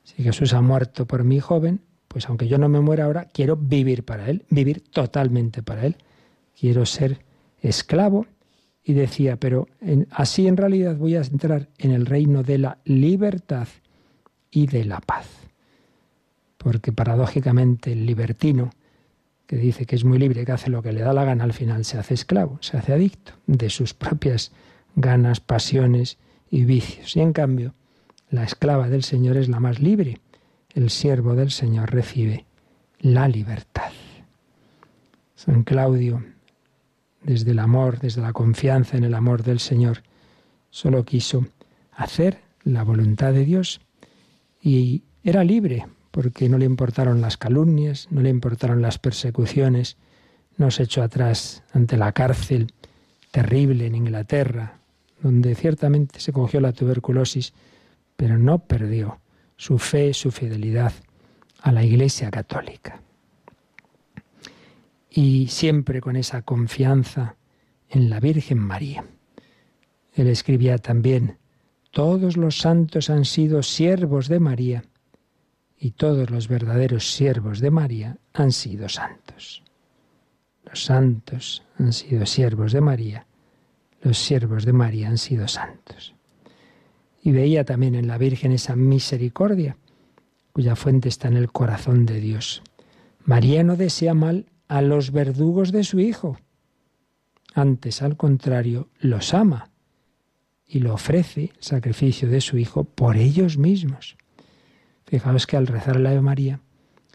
Si 0.03 0.23
Jesús 0.23 0.53
ha 0.53 0.61
muerto 0.61 1.05
por 1.05 1.23
mí 1.23 1.39
joven, 1.39 1.81
pues 2.07 2.27
aunque 2.27 2.47
yo 2.47 2.57
no 2.57 2.67
me 2.67 2.81
muera 2.81 3.05
ahora, 3.05 3.25
quiero 3.25 3.55
vivir 3.55 4.03
para 4.03 4.29
Él, 4.29 4.45
vivir 4.49 4.81
totalmente 4.81 5.63
para 5.63 5.85
Él. 5.85 5.95
Quiero 6.59 6.85
ser 6.85 7.19
esclavo. 7.61 8.25
Y 8.83 8.93
decía, 8.93 9.37
pero 9.37 9.67
así 10.09 10.47
en 10.47 10.57
realidad 10.57 10.95
voy 10.95 11.15
a 11.15 11.21
entrar 11.21 11.69
en 11.77 11.91
el 11.91 12.07
reino 12.07 12.41
de 12.41 12.57
la 12.57 12.79
libertad 12.83 13.67
y 14.49 14.65
de 14.65 14.85
la 14.85 14.99
paz. 14.99 15.27
Porque 16.57 16.91
paradójicamente 16.91 17.91
el 17.91 18.07
libertino 18.07 18.71
que 19.45 19.57
dice 19.57 19.85
que 19.85 19.95
es 19.95 20.03
muy 20.03 20.17
libre, 20.17 20.45
que 20.45 20.51
hace 20.51 20.71
lo 20.71 20.81
que 20.81 20.93
le 20.93 21.01
da 21.01 21.13
la 21.13 21.25
gana, 21.25 21.43
al 21.43 21.53
final 21.53 21.85
se 21.85 21.99
hace 21.99 22.15
esclavo, 22.15 22.57
se 22.61 22.77
hace 22.77 22.93
adicto 22.93 23.33
de 23.45 23.69
sus 23.69 23.93
propias 23.93 24.51
ganas, 24.95 25.41
pasiones 25.41 26.17
y 26.51 26.65
vicios. 26.65 27.15
Y 27.15 27.21
en 27.21 27.33
cambio, 27.33 27.73
la 28.29 28.43
esclava 28.43 28.89
del 28.89 29.03
Señor 29.03 29.37
es 29.37 29.49
la 29.49 29.59
más 29.59 29.79
libre. 29.79 30.19
El 30.75 30.91
siervo 30.91 31.33
del 31.33 31.49
Señor 31.49 31.91
recibe 31.91 32.45
la 32.99 33.27
libertad. 33.27 33.91
San 35.35 35.63
Claudio, 35.63 36.23
desde 37.23 37.51
el 37.51 37.59
amor, 37.59 37.99
desde 37.99 38.21
la 38.21 38.33
confianza 38.33 38.97
en 38.97 39.05
el 39.05 39.15
amor 39.15 39.41
del 39.41 39.59
Señor, 39.59 40.03
solo 40.69 41.03
quiso 41.03 41.47
hacer 41.93 42.41
la 42.63 42.83
voluntad 42.83 43.33
de 43.33 43.43
Dios 43.43 43.81
y 44.61 45.03
era 45.23 45.43
libre 45.43 45.87
porque 46.11 46.49
no 46.49 46.57
le 46.57 46.65
importaron 46.65 47.21
las 47.21 47.37
calumnias, 47.37 48.07
no 48.11 48.21
le 48.21 48.29
importaron 48.29 48.81
las 48.81 48.99
persecuciones, 48.99 49.97
no 50.57 50.69
se 50.69 50.83
echó 50.83 51.01
atrás 51.01 51.63
ante 51.73 51.97
la 51.97 52.11
cárcel 52.11 52.73
terrible 53.31 53.87
en 53.87 53.95
Inglaterra, 53.95 54.80
donde 55.21 55.55
ciertamente 55.55 56.19
se 56.19 56.33
cogió 56.33 56.59
la 56.59 56.73
tuberculosis, 56.73 57.53
pero 58.15 58.37
no 58.37 58.59
perdió 58.59 59.19
su 59.55 59.77
fe, 59.77 60.13
su 60.13 60.31
fidelidad 60.31 60.93
a 61.61 61.71
la 61.71 61.83
Iglesia 61.83 62.31
Católica. 62.31 63.01
Y 65.09 65.47
siempre 65.47 66.01
con 66.01 66.15
esa 66.15 66.41
confianza 66.41 67.35
en 67.89 68.09
la 68.09 68.19
Virgen 68.19 68.57
María. 68.57 69.03
Él 70.13 70.27
escribía 70.27 70.77
también, 70.77 71.37
todos 71.91 72.37
los 72.37 72.57
santos 72.57 73.09
han 73.09 73.25
sido 73.25 73.63
siervos 73.63 74.27
de 74.29 74.39
María 74.39 74.83
y 75.77 75.91
todos 75.91 76.29
los 76.29 76.47
verdaderos 76.47 77.11
siervos 77.13 77.59
de 77.59 77.71
María 77.71 78.17
han 78.33 78.51
sido 78.51 78.87
santos. 78.87 79.63
Los 80.63 80.85
santos 80.85 81.63
han 81.77 81.91
sido 81.91 82.25
siervos 82.25 82.71
de 82.71 82.81
María, 82.81 83.25
los 84.01 84.17
siervos 84.17 84.65
de 84.65 84.73
María 84.73 85.09
han 85.09 85.17
sido 85.17 85.47
santos. 85.47 86.15
Y 87.21 87.31
veía 87.31 87.63
también 87.63 87.95
en 87.95 88.07
la 88.07 88.17
Virgen 88.17 88.51
esa 88.51 88.75
misericordia, 88.75 89.77
cuya 90.53 90.75
fuente 90.75 91.07
está 91.07 91.27
en 91.27 91.37
el 91.37 91.51
corazón 91.51 92.05
de 92.05 92.19
Dios. 92.19 92.63
María 93.23 93.63
no 93.63 93.75
desea 93.75 94.13
mal 94.13 94.47
a 94.67 94.81
los 94.81 95.11
verdugos 95.11 95.71
de 95.71 95.83
su 95.83 95.99
Hijo, 95.99 96.37
antes 97.53 98.01
al 98.01 98.15
contrario, 98.15 98.89
los 98.99 99.33
ama 99.33 99.69
y 100.65 100.79
lo 100.79 100.93
ofrece 100.93 101.51
el 101.55 101.63
sacrificio 101.63 102.29
de 102.29 102.39
su 102.39 102.57
Hijo 102.57 102.85
por 102.85 103.17
ellos 103.17 103.57
mismos. 103.57 104.15
Fijaos 105.05 105.47
que 105.47 105.57
al 105.57 105.67
rezar 105.67 105.99
la 105.99 106.11
Ave 106.11 106.21
María 106.21 106.61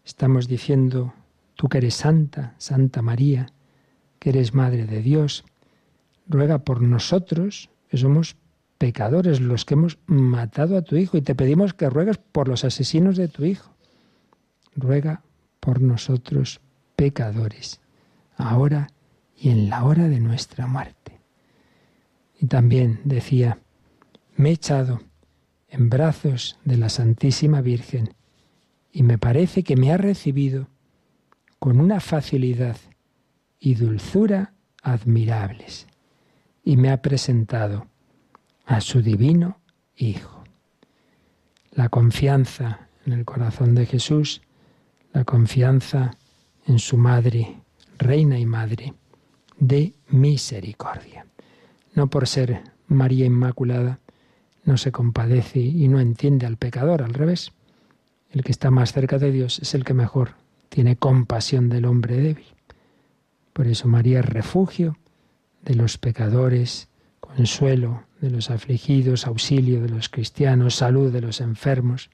estamos 0.05 0.47
diciendo, 0.47 1.15
tú 1.55 1.69
que 1.69 1.79
eres 1.79 1.95
santa, 1.95 2.55
Santa 2.59 3.01
María, 3.01 3.47
que 4.19 4.31
eres 4.31 4.53
Madre 4.53 4.87
de 4.87 5.01
Dios, 5.01 5.45
ruega 6.29 6.59
por 6.59 6.83
nosotros, 6.83 7.71
que 7.89 7.97
somos 7.97 8.37
pecadores, 8.79 9.41
los 9.41 9.65
que 9.65 9.75
hemos 9.75 9.99
matado 10.07 10.77
a 10.77 10.83
tu 10.83 10.97
Hijo, 10.97 11.17
y 11.17 11.23
te 11.23 11.35
pedimos 11.35 11.75
que 11.75 11.89
ruegues 11.89 12.19
por 12.19 12.49
los 12.49 12.65
asesinos 12.65 13.17
de 13.17 13.29
tu 13.29 13.45
Hijo. 13.45 13.73
Ruega 14.75 15.23
por 15.61 15.81
nosotros, 15.81 16.61
pecadores, 16.95 17.81
ahora 18.37 18.89
y 19.37 19.51
en 19.51 19.71
la 19.71 19.85
hora 19.85 20.09
de 20.09 20.21
nuestra 20.21 20.67
muerte. 20.67 21.19
Y 22.39 22.47
también 22.47 23.01
decía, 23.05 23.59
me 24.37 24.51
he 24.51 24.53
echado 24.53 25.01
en 25.69 25.89
brazos 25.89 26.59
de 26.65 26.77
la 26.77 26.89
Santísima 26.89 27.61
Virgen 27.63 28.15
y 28.93 29.03
me 29.03 29.19
parece 29.19 29.63
que 29.63 29.77
me 29.77 29.93
ha 29.93 29.97
recibido 29.97 30.69
con 31.59 31.81
una 31.81 32.01
facilidad 32.01 32.77
y 33.59 33.75
dulzura 33.75 34.53
admirables 34.83 35.87
y 36.67 36.77
me 36.77 36.91
ha 36.91 37.01
presentado 37.01 37.87
a 38.67 38.83
su 38.83 39.01
divino 39.01 39.61
Hijo. 39.97 40.45
La 41.71 41.89
confianza 41.89 42.89
en 43.07 43.15
el 43.15 43.25
corazón 43.25 43.75
de 43.75 43.87
Jesús, 43.87 44.43
la 45.15 45.25
confianza 45.25 46.11
en 46.67 46.79
su 46.79 46.99
Madre, 46.99 47.57
Reina 47.97 48.39
y 48.39 48.45
Madre 48.45 48.93
de 49.59 49.95
misericordia. 50.09 51.25
No 51.95 52.09
por 52.09 52.27
ser 52.27 52.65
María 52.89 53.25
Inmaculada, 53.25 54.01
no 54.65 54.77
se 54.77 54.91
compadece 54.91 55.61
y 55.61 55.87
no 55.87 56.01
entiende 56.01 56.47
al 56.47 56.57
pecador, 56.57 57.01
al 57.01 57.15
revés. 57.15 57.53
El 58.33 58.43
que 58.43 58.51
está 58.51 58.73
más 58.73 58.93
cerca 58.93 59.19
de 59.19 59.31
Dios 59.31 59.61
es 59.61 59.73
el 59.75 59.85
que 59.85 59.95
mejor 59.95 60.33
tiene 60.69 60.97
compasión 60.97 61.69
del 61.69 61.85
hombre 61.85 62.17
débil. 62.17 62.47
Por 63.53 63.69
eso 63.69 63.87
María 63.87 64.19
es 64.19 64.27
refugio 64.27 64.99
de 65.67 65.75
los 65.75 65.99
pecadores, 65.99 66.89
consuelo 67.21 68.05
de 68.23 68.31
los 68.31 68.51
afligidos, 68.51 69.27
auxilio 69.27 69.83
de 69.83 69.91
los 69.91 70.09
cristianos, 70.09 70.77
salud 70.77 71.13
de 71.13 71.21
los 71.21 71.43
enfermos. 71.43 72.09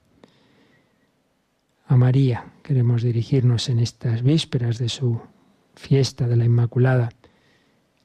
A 1.87 1.97
María 1.97 2.53
queremos 2.65 3.03
dirigirnos 3.03 3.69
en 3.69 3.79
estas 3.79 4.23
vísperas 4.23 4.79
de 4.79 4.89
su 4.89 5.21
fiesta 5.77 6.27
de 6.27 6.37
la 6.37 6.45
Inmaculada. 6.45 7.11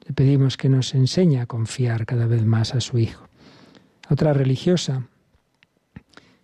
Le 0.06 0.14
pedimos 0.14 0.56
que 0.56 0.70
nos 0.70 0.94
enseñe 0.94 1.40
a 1.40 1.48
confiar 1.48 2.06
cada 2.06 2.28
vez 2.28 2.46
más 2.46 2.76
a 2.76 2.82
su 2.82 3.00
Hijo 3.00 3.28
otra 4.10 4.34
religiosa 4.34 5.08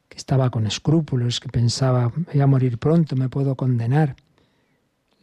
que 0.09 0.17
estaba 0.17 0.49
con 0.49 0.67
escrúpulos, 0.67 1.39
que 1.39 1.49
pensaba, 1.49 2.11
voy 2.15 2.41
a 2.41 2.47
morir 2.47 2.77
pronto, 2.77 3.15
me 3.15 3.29
puedo 3.29 3.55
condenar, 3.55 4.15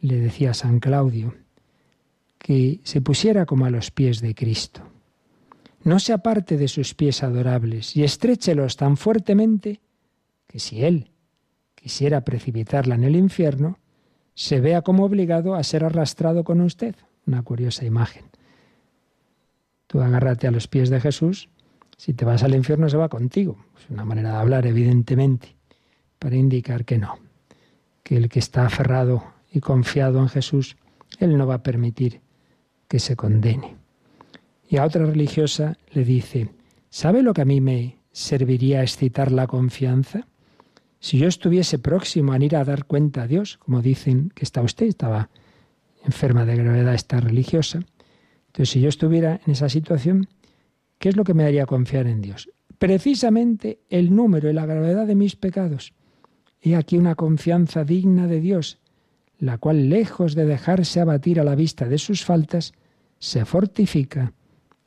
le 0.01 0.19
decía 0.19 0.51
a 0.51 0.55
San 0.55 0.79
Claudio 0.79 1.35
que 2.41 2.81
se 2.83 3.01
pusiera 3.01 3.45
como 3.45 3.65
a 3.65 3.69
los 3.69 3.91
pies 3.91 4.19
de 4.19 4.33
Cristo. 4.33 4.81
No 5.83 5.99
se 5.99 6.11
aparte 6.11 6.57
de 6.57 6.67
sus 6.67 6.93
pies 6.93 7.23
adorables 7.23 7.95
y 7.95 8.03
estréchelos 8.03 8.77
tan 8.77 8.97
fuertemente 8.97 9.79
que 10.47 10.59
si 10.59 10.83
él 10.83 11.11
quisiera 11.75 12.21
precipitarla 12.21 12.95
en 12.95 13.03
el 13.03 13.15
infierno, 13.15 13.79
se 14.33 14.59
vea 14.59 14.81
como 14.81 15.05
obligado 15.05 15.55
a 15.55 15.63
ser 15.63 15.83
arrastrado 15.83 16.43
con 16.43 16.61
usted. 16.61 16.95
Una 17.25 17.43
curiosa 17.43 17.85
imagen. 17.85 18.25
Tú 19.87 20.01
agárrate 20.01 20.47
a 20.47 20.51
los 20.51 20.67
pies 20.67 20.89
de 20.89 20.99
Jesús 20.99 21.49
si 21.97 22.13
te 22.13 22.25
vas 22.25 22.41
al 22.41 22.55
infierno 22.55 22.89
se 22.89 22.97
va 22.97 23.09
contigo. 23.09 23.63
Es 23.77 23.87
una 23.91 24.03
manera 24.03 24.31
de 24.31 24.37
hablar, 24.37 24.65
evidentemente, 24.65 25.55
para 26.17 26.35
indicar 26.35 26.85
que 26.85 26.97
no, 26.97 27.19
que 28.01 28.17
el 28.17 28.29
que 28.29 28.39
está 28.39 28.65
aferrado 28.65 29.23
y 29.51 29.59
confiado 29.59 30.19
en 30.19 30.27
Jesús, 30.27 30.77
Él 31.19 31.37
no 31.37 31.45
va 31.45 31.55
a 31.55 31.63
permitir 31.63 32.21
que 32.91 32.99
se 32.99 33.15
condene. 33.15 33.77
Y 34.67 34.75
a 34.75 34.83
otra 34.83 35.05
religiosa 35.05 35.77
le 35.93 36.03
dice, 36.03 36.49
¿sabe 36.89 37.23
lo 37.23 37.33
que 37.33 37.43
a 37.43 37.45
mí 37.45 37.61
me 37.61 37.99
serviría 38.11 38.81
excitar 38.81 39.31
la 39.31 39.47
confianza? 39.47 40.27
Si 40.99 41.17
yo 41.17 41.29
estuviese 41.29 41.79
próximo 41.79 42.33
a 42.33 42.37
ir 42.37 42.53
a 42.57 42.65
dar 42.65 42.83
cuenta 42.83 43.21
a 43.21 43.27
Dios, 43.27 43.57
como 43.59 43.81
dicen 43.81 44.33
que 44.35 44.43
está 44.43 44.61
usted, 44.61 44.87
estaba 44.87 45.29
enferma 46.03 46.43
de 46.43 46.57
gravedad 46.57 46.93
esta 46.93 47.21
religiosa, 47.21 47.79
entonces 48.47 48.71
si 48.71 48.81
yo 48.81 48.89
estuviera 48.89 49.39
en 49.45 49.53
esa 49.53 49.69
situación, 49.69 50.27
¿qué 50.97 51.07
es 51.07 51.15
lo 51.15 51.23
que 51.23 51.33
me 51.33 51.45
haría 51.45 51.65
confiar 51.65 52.07
en 52.07 52.19
Dios? 52.19 52.49
Precisamente 52.77 53.79
el 53.89 54.13
número 54.13 54.49
y 54.49 54.53
la 54.53 54.65
gravedad 54.65 55.07
de 55.07 55.15
mis 55.15 55.37
pecados. 55.37 55.93
He 56.61 56.75
aquí 56.75 56.97
una 56.97 57.15
confianza 57.15 57.85
digna 57.85 58.27
de 58.27 58.41
Dios, 58.41 58.79
la 59.39 59.59
cual, 59.59 59.87
lejos 59.87 60.35
de 60.35 60.45
dejarse 60.45 60.99
abatir 60.99 61.39
a 61.39 61.45
la 61.45 61.55
vista 61.55 61.87
de 61.87 61.97
sus 61.97 62.25
faltas, 62.25 62.73
se 63.21 63.45
fortifica 63.45 64.33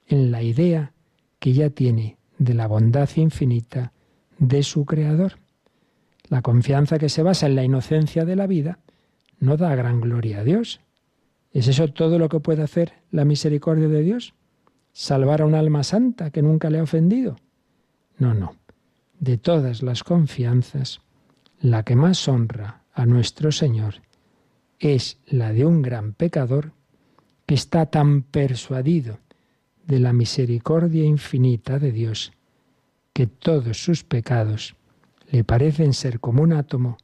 en 0.09 0.32
la 0.32 0.43
idea 0.43 0.93
que 1.39 1.53
ya 1.53 1.70
tiene 1.70 2.18
de 2.37 2.53
la 2.53 2.66
bondad 2.66 3.09
infinita 3.14 3.93
de 4.39 4.64
su 4.64 4.85
Creador. 4.85 5.39
La 6.28 6.43
confianza 6.43 6.99
que 6.99 7.09
se 7.09 7.22
basa 7.22 7.47
en 7.47 7.55
la 7.55 7.62
inocencia 7.62 8.24
de 8.24 8.35
la 8.35 8.49
vida 8.49 8.80
no 9.39 9.57
da 9.57 9.74
gran 9.76 10.01
gloria 10.01 10.41
a 10.41 10.45
Dios. 10.45 10.80
¿Es 11.53 11.68
eso 11.68 11.87
todo 11.89 12.18
lo 12.18 12.28
que 12.28 12.41
puede 12.41 12.62
hacer 12.64 12.95
la 13.12 13.24
misericordia 13.24 13.87
de 13.87 14.03
Dios? 14.03 14.35
¿Salvar 14.93 15.43
a 15.43 15.47
un 15.47 15.55
alma 15.55 15.85
santa 15.85 16.30
que 16.30 16.43
nunca 16.43 16.70
le 16.70 16.80
ha 16.80 16.82
ofendido? 16.82 17.37
No, 18.18 18.35
no. 18.35 18.57
De 19.20 19.39
todas 19.39 19.80
las 19.85 20.03
confianzas, 20.03 21.03
la 21.61 21.85
que 21.85 21.95
más 21.95 22.26
honra 22.26 22.82
a 22.93 23.07
nuestro 23.07 23.53
Señor 23.53 24.03
es 24.80 25.20
la 25.24 25.53
de 25.53 25.64
un 25.64 25.82
gran 25.82 26.14
pecador 26.14 26.72
que 27.47 27.55
está 27.55 27.86
tan 27.86 28.22
persuadido 28.22 29.18
de 29.86 30.01
la 30.01 30.12
misericordia 30.12 31.05
infinita 31.05 31.78
de 31.78 31.92
Dios 31.92 32.32
que 33.12 33.26
todos 33.26 33.82
sus 33.84 34.03
pecados 34.03 34.76
le 35.30 35.45
parecen 35.45 35.92
ser 35.92 36.20
como 36.20 36.42
un 36.42 36.53
átomo 36.53 36.97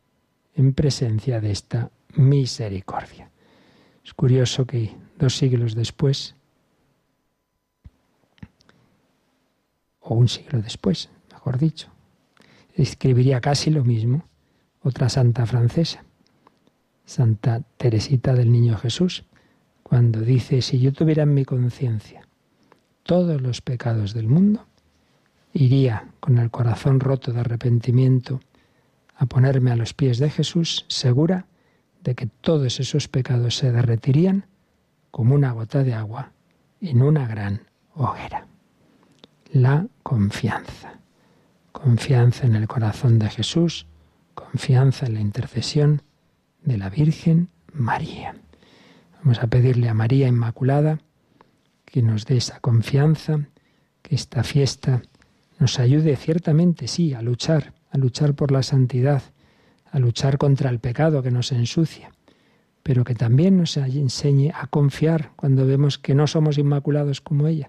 en 0.54 0.72
presencia 0.72 1.40
de 1.40 1.50
esta 1.52 1.90
misericordia. 2.14 3.30
Es 4.04 4.14
curioso 4.14 4.66
que 4.66 4.94
dos 5.18 5.36
siglos 5.36 5.74
después, 5.74 6.34
o 10.00 10.14
un 10.14 10.28
siglo 10.28 10.60
después, 10.60 11.10
mejor 11.30 11.58
dicho, 11.58 11.88
escribiría 12.74 13.40
casi 13.40 13.70
lo 13.70 13.84
mismo 13.84 14.24
otra 14.82 15.08
santa 15.08 15.46
francesa, 15.46 16.04
Santa 17.04 17.62
Teresita 17.76 18.34
del 18.34 18.50
Niño 18.50 18.76
Jesús, 18.78 19.24
cuando 19.90 20.20
dice, 20.20 20.62
si 20.62 20.78
yo 20.78 20.92
tuviera 20.92 21.24
en 21.24 21.34
mi 21.34 21.44
conciencia 21.44 22.24
todos 23.02 23.40
los 23.40 23.60
pecados 23.60 24.14
del 24.14 24.28
mundo, 24.28 24.64
iría 25.52 26.06
con 26.20 26.38
el 26.38 26.48
corazón 26.52 27.00
roto 27.00 27.32
de 27.32 27.40
arrepentimiento 27.40 28.38
a 29.16 29.26
ponerme 29.26 29.72
a 29.72 29.76
los 29.76 29.92
pies 29.92 30.18
de 30.18 30.30
Jesús, 30.30 30.84
segura 30.86 31.46
de 32.04 32.14
que 32.14 32.26
todos 32.26 32.78
esos 32.78 33.08
pecados 33.08 33.56
se 33.56 33.72
derretirían 33.72 34.46
como 35.10 35.34
una 35.34 35.50
gota 35.50 35.82
de 35.82 35.94
agua 35.94 36.30
en 36.80 37.02
una 37.02 37.26
gran 37.26 37.62
hoguera. 37.96 38.46
La 39.50 39.88
confianza. 40.04 41.00
Confianza 41.72 42.46
en 42.46 42.54
el 42.54 42.68
corazón 42.68 43.18
de 43.18 43.28
Jesús, 43.28 43.88
confianza 44.34 45.06
en 45.06 45.14
la 45.14 45.20
intercesión 45.20 46.02
de 46.62 46.78
la 46.78 46.90
Virgen 46.90 47.48
María. 47.72 48.36
Vamos 49.22 49.42
a 49.42 49.48
pedirle 49.48 49.90
a 49.90 49.94
María 49.94 50.28
Inmaculada 50.28 50.98
que 51.84 52.00
nos 52.00 52.24
dé 52.24 52.38
esa 52.38 52.58
confianza, 52.60 53.48
que 54.00 54.14
esta 54.14 54.42
fiesta 54.44 55.02
nos 55.58 55.78
ayude 55.78 56.16
ciertamente, 56.16 56.88
sí, 56.88 57.12
a 57.12 57.20
luchar, 57.20 57.74
a 57.90 57.98
luchar 57.98 58.34
por 58.34 58.50
la 58.50 58.62
santidad, 58.62 59.22
a 59.92 59.98
luchar 59.98 60.38
contra 60.38 60.70
el 60.70 60.78
pecado 60.78 61.22
que 61.22 61.30
nos 61.30 61.52
ensucia, 61.52 62.12
pero 62.82 63.04
que 63.04 63.14
también 63.14 63.58
nos 63.58 63.76
enseñe 63.76 64.52
a 64.54 64.68
confiar 64.68 65.32
cuando 65.36 65.66
vemos 65.66 65.98
que 65.98 66.14
no 66.14 66.26
somos 66.26 66.56
inmaculados 66.56 67.20
como 67.20 67.46
ella, 67.46 67.68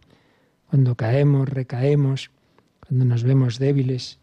cuando 0.70 0.96
caemos, 0.96 1.50
recaemos, 1.50 2.32
cuando 2.88 3.04
nos 3.04 3.24
vemos 3.24 3.60
débiles. 3.60 4.20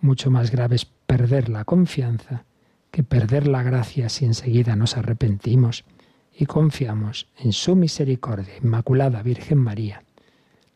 Mucho 0.00 0.30
más 0.30 0.52
grave 0.52 0.76
es 0.76 0.84
perder 0.84 1.48
la 1.48 1.64
confianza 1.64 2.44
que 2.92 3.02
perder 3.02 3.48
la 3.48 3.64
gracia 3.64 4.08
si 4.08 4.24
enseguida 4.24 4.76
nos 4.76 4.96
arrepentimos 4.96 5.84
y 6.36 6.46
confiamos 6.46 7.28
en 7.38 7.52
su 7.52 7.76
misericordia. 7.76 8.54
Inmaculada 8.62 9.22
Virgen 9.22 9.58
María, 9.58 10.02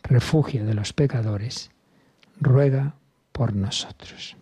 refugio 0.03 0.65
de 0.65 0.75
los 0.75 0.93
pecadores, 0.93 1.71
ruega 2.41 2.95
por 3.33 3.55
nosotros. 3.55 4.37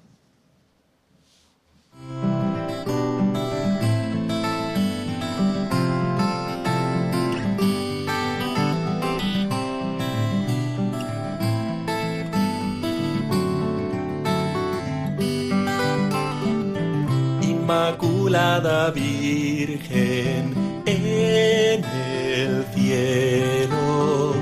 Inmaculada 17.43 18.91
Virgen, 18.91 20.55
en 20.87 21.85
el 21.85 22.65
cielo. 22.75 24.35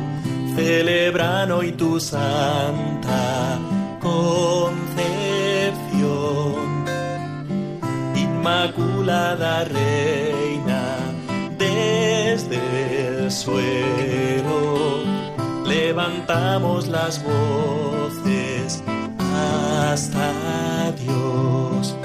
Celebran 0.55 1.51
hoy 1.53 1.73
tu 1.73 1.99
santa 2.01 3.59
concepción. 4.01 4.93
Inmaculada 8.15 9.65
Reina, 9.65 10.99
desde 11.59 12.59
el 13.09 13.31
suelo 13.31 15.03
levantamos 15.65 16.89
las 16.89 17.23
voces 17.23 18.83
hasta 19.91 20.93
Dios. 20.99 21.97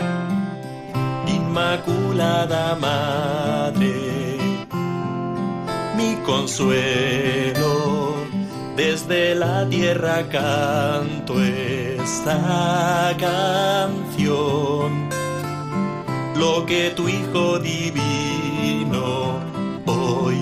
Inmaculada 1.27 2.75
Madre 2.75 4.16
mi 5.97 6.15
consuelo. 6.17 8.15
Desde 8.75 9.33
la 9.33 9.67
tierra 9.67 10.29
canto 10.29 11.41
esta 11.43 13.15
canción. 13.19 15.09
Lo 16.35 16.65
que 16.67 16.91
tu 16.91 17.09
Hijo 17.09 17.57
divino 17.57 19.39
hoy 19.87 20.37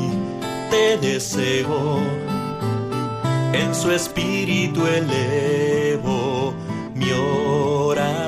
te 0.70 0.98
deseo. 0.98 2.00
En 3.54 3.74
su 3.74 3.90
espíritu 3.92 4.86
elevo 4.86 6.54
mi 6.94 7.10
oración. 7.12 8.26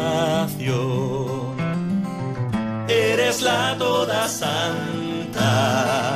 Eres 2.88 3.42
la 3.42 3.76
toda 3.78 4.30
santa 4.30 6.07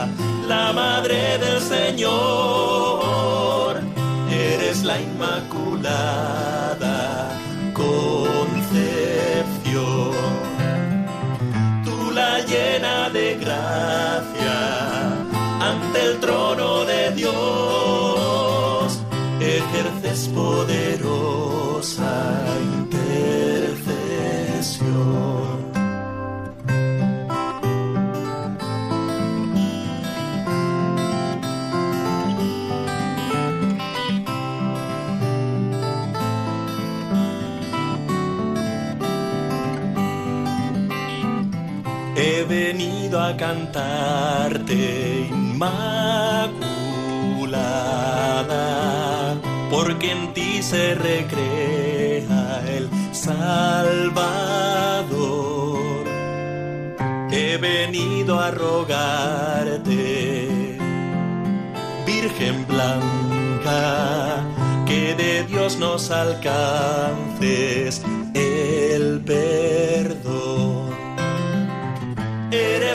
Madre 0.73 1.37
del 1.37 1.59
Señor, 1.61 2.11
eres 4.29 4.83
la 4.83 5.01
Inmaculada 5.01 6.09
Concepción. 7.73 8.71
Tú 11.83 12.11
la 12.11 12.39
llena 12.41 13.09
de 13.09 13.35
gracia 13.35 15.09
ante 15.59 16.01
el 16.05 16.19
trono 16.19 16.85
de 16.85 17.11
Dios, 17.11 19.03
ejerces 19.41 20.29
poderosa 20.29 21.31
cantarte, 43.37 45.27
Inmaculada, 45.29 46.45
porque 49.69 50.11
en 50.11 50.33
ti 50.33 50.61
se 50.61 50.95
recrea 50.95 52.63
el 52.67 52.89
Salvador. 53.11 54.51
He 57.31 57.57
venido 57.57 58.39
a 58.39 58.51
rogarte, 58.51 60.49
Virgen 62.05 62.65
blanca, 62.67 64.43
que 64.85 65.15
de 65.15 65.43
Dios 65.43 65.77
nos 65.77 66.11
alcances 66.11 68.01
el 68.33 69.21
perdón. 69.25 69.60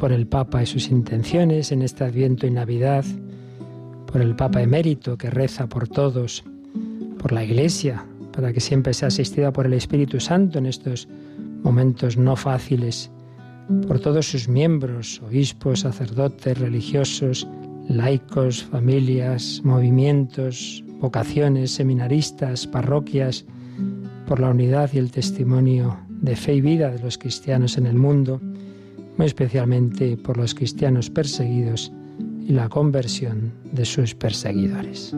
Por 0.03 0.11
el 0.11 0.27
Papa 0.27 0.61
y 0.61 0.65
sus 0.65 0.89
intenciones 0.89 1.71
en 1.71 1.81
este 1.81 2.03
Adviento 2.03 2.45
y 2.45 2.51
Navidad, 2.51 3.05
por 4.11 4.19
el 4.19 4.35
Papa 4.35 4.61
emérito 4.61 5.17
que 5.17 5.29
reza 5.29 5.67
por 5.67 5.87
todos, 5.87 6.43
por 7.19 7.31
la 7.31 7.45
Iglesia, 7.45 8.05
para 8.33 8.51
que 8.51 8.59
siempre 8.59 8.93
sea 8.93 9.07
asistida 9.07 9.53
por 9.53 9.65
el 9.65 9.71
Espíritu 9.71 10.19
Santo 10.19 10.59
en 10.59 10.65
estos 10.65 11.07
momentos 11.63 12.17
no 12.17 12.35
fáciles, 12.35 13.09
por 13.87 14.01
todos 14.01 14.27
sus 14.27 14.49
miembros, 14.49 15.21
obispos, 15.25 15.79
sacerdotes, 15.79 16.57
religiosos, 16.57 17.47
laicos, 17.87 18.61
familias, 18.61 19.61
movimientos, 19.63 20.83
vocaciones, 20.99 21.71
seminaristas, 21.71 22.67
parroquias, 22.67 23.45
por 24.27 24.41
la 24.41 24.49
unidad 24.49 24.89
y 24.91 24.97
el 24.97 25.11
testimonio 25.11 25.97
de 26.09 26.35
fe 26.35 26.55
y 26.55 26.61
vida 26.61 26.91
de 26.91 26.99
los 26.99 27.17
cristianos 27.17 27.77
en 27.77 27.85
el 27.85 27.95
mundo, 27.95 28.41
muy 29.17 29.27
especialmente 29.27 30.17
por 30.17 30.37
los 30.37 30.55
cristianos 30.55 31.09
perseguidos 31.09 31.91
y 32.47 32.53
la 32.53 32.69
conversión 32.69 33.51
de 33.71 33.85
sus 33.85 34.13
perseguidores. 34.15 35.13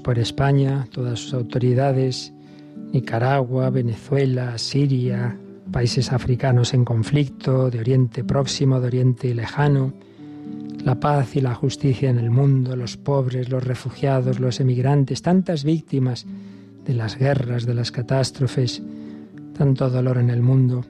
Por 0.00 0.18
España, 0.18 0.86
todas 0.90 1.20
sus 1.20 1.34
autoridades, 1.34 2.32
Nicaragua, 2.92 3.70
Venezuela, 3.70 4.58
Siria, 4.58 5.36
países 5.70 6.12
africanos 6.12 6.74
en 6.74 6.84
conflicto, 6.84 7.70
de 7.70 7.80
Oriente 7.80 8.24
Próximo, 8.24 8.80
de 8.80 8.86
Oriente 8.86 9.34
Lejano, 9.34 9.92
la 10.84 10.98
paz 10.98 11.36
y 11.36 11.40
la 11.40 11.54
justicia 11.54 12.10
en 12.10 12.18
el 12.18 12.30
mundo, 12.30 12.74
los 12.76 12.96
pobres, 12.96 13.50
los 13.50 13.64
refugiados, 13.64 14.40
los 14.40 14.60
emigrantes, 14.60 15.22
tantas 15.22 15.64
víctimas 15.64 16.26
de 16.84 16.94
las 16.94 17.16
guerras, 17.16 17.66
de 17.66 17.74
las 17.74 17.92
catástrofes, 17.92 18.82
tanto 19.56 19.90
dolor 19.90 20.18
en 20.18 20.30
el 20.30 20.42
mundo 20.42 20.84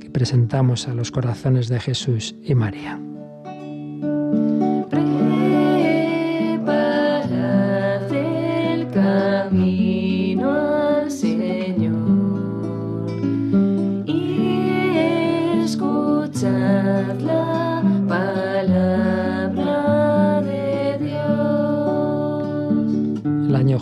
que 0.00 0.10
presentamos 0.10 0.88
a 0.88 0.94
los 0.94 1.10
corazones 1.10 1.68
de 1.68 1.80
Jesús 1.80 2.34
y 2.42 2.54
María. 2.54 3.00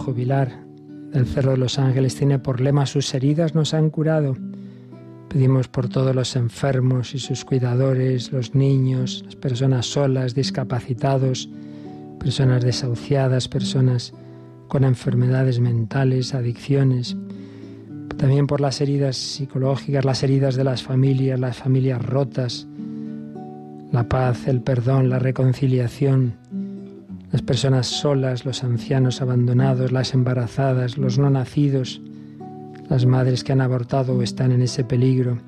Jubilar 0.06 0.64
del 1.12 1.26
Cerro 1.26 1.52
de 1.52 1.56
los 1.56 1.78
Ángeles 1.78 2.14
tiene 2.14 2.38
por 2.38 2.60
lema 2.60 2.86
sus 2.86 3.12
heridas 3.12 3.54
nos 3.54 3.74
han 3.74 3.90
curado. 3.90 4.36
Pedimos 5.28 5.66
por 5.68 5.88
todos 5.88 6.14
los 6.14 6.36
enfermos 6.36 7.14
y 7.14 7.18
sus 7.18 7.44
cuidadores, 7.44 8.30
los 8.30 8.54
niños, 8.54 9.22
las 9.24 9.36
personas 9.36 9.86
solas, 9.86 10.34
discapacitados, 10.34 11.48
personas 12.20 12.62
desahuciadas, 12.62 13.48
personas 13.48 14.12
con 14.68 14.84
enfermedades 14.84 15.58
mentales, 15.58 16.34
adicciones. 16.34 17.16
También 18.16 18.46
por 18.46 18.60
las 18.60 18.80
heridas 18.80 19.16
psicológicas, 19.16 20.04
las 20.04 20.22
heridas 20.22 20.54
de 20.54 20.64
las 20.64 20.82
familias, 20.82 21.40
las 21.40 21.56
familias 21.56 22.04
rotas, 22.04 22.68
la 23.97 24.09
paz, 24.09 24.47
el 24.47 24.61
perdón, 24.61 25.09
la 25.09 25.18
reconciliación 25.18 26.34
las 27.32 27.42
personas 27.42 27.86
solas, 27.86 28.44
los 28.44 28.62
ancianos 28.62 29.20
abandonados, 29.20 29.92
las 29.92 30.14
embarazadas, 30.14 30.97
los 30.97 31.18
no 31.18 31.28
nacidos, 31.28 32.01
las 32.88 33.05
madres 33.05 33.42
que 33.42 33.53
han 33.53 33.61
abortado 33.61 34.14
o 34.14 34.22
están 34.22 34.53
en 34.53 34.62
ese 34.62 34.84
peligro, 34.84 35.38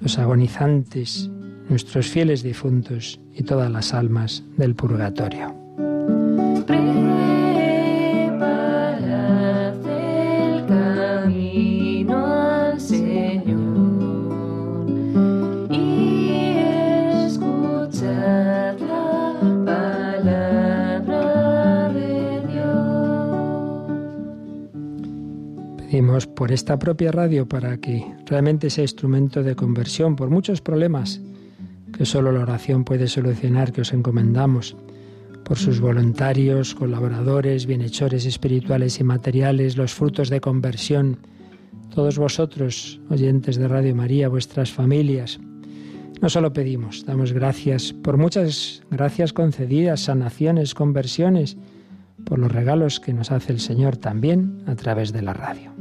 los 0.00 0.18
agonizantes, 0.18 1.30
nuestros 1.68 2.06
fieles 2.06 2.42
difuntos 2.42 3.20
y 3.34 3.42
todas 3.42 3.70
las 3.70 3.92
almas 3.92 4.44
del 4.56 4.74
purgatorio. 4.74 5.54
Pedimos 25.96 26.26
por 26.26 26.52
esta 26.52 26.78
propia 26.78 27.10
radio 27.10 27.48
para 27.48 27.78
que 27.78 28.04
realmente 28.26 28.68
sea 28.68 28.84
instrumento 28.84 29.42
de 29.42 29.56
conversión 29.56 30.14
por 30.14 30.28
muchos 30.28 30.60
problemas 30.60 31.22
que 31.96 32.04
solo 32.04 32.32
la 32.32 32.40
oración 32.40 32.84
puede 32.84 33.08
solucionar, 33.08 33.72
que 33.72 33.80
os 33.80 33.94
encomendamos, 33.94 34.76
por 35.42 35.56
sus 35.56 35.80
voluntarios, 35.80 36.74
colaboradores, 36.74 37.64
bienhechores 37.64 38.26
espirituales 38.26 39.00
y 39.00 39.04
materiales, 39.04 39.78
los 39.78 39.94
frutos 39.94 40.28
de 40.28 40.42
conversión, 40.42 41.16
todos 41.94 42.18
vosotros, 42.18 43.00
oyentes 43.08 43.56
de 43.56 43.66
Radio 43.66 43.96
María, 43.96 44.28
vuestras 44.28 44.70
familias. 44.70 45.40
No 46.20 46.28
solo 46.28 46.52
pedimos, 46.52 47.06
damos 47.06 47.32
gracias 47.32 47.94
por 47.94 48.18
muchas 48.18 48.82
gracias 48.90 49.32
concedidas, 49.32 50.00
sanaciones, 50.00 50.74
conversiones, 50.74 51.56
por 52.24 52.38
los 52.38 52.50
regalos 52.50 53.00
que 53.00 53.12
nos 53.12 53.30
hace 53.32 53.52
el 53.52 53.60
Señor 53.60 53.96
también 53.96 54.62
a 54.66 54.74
través 54.74 55.12
de 55.12 55.22
la 55.22 55.32
radio. 55.32 55.72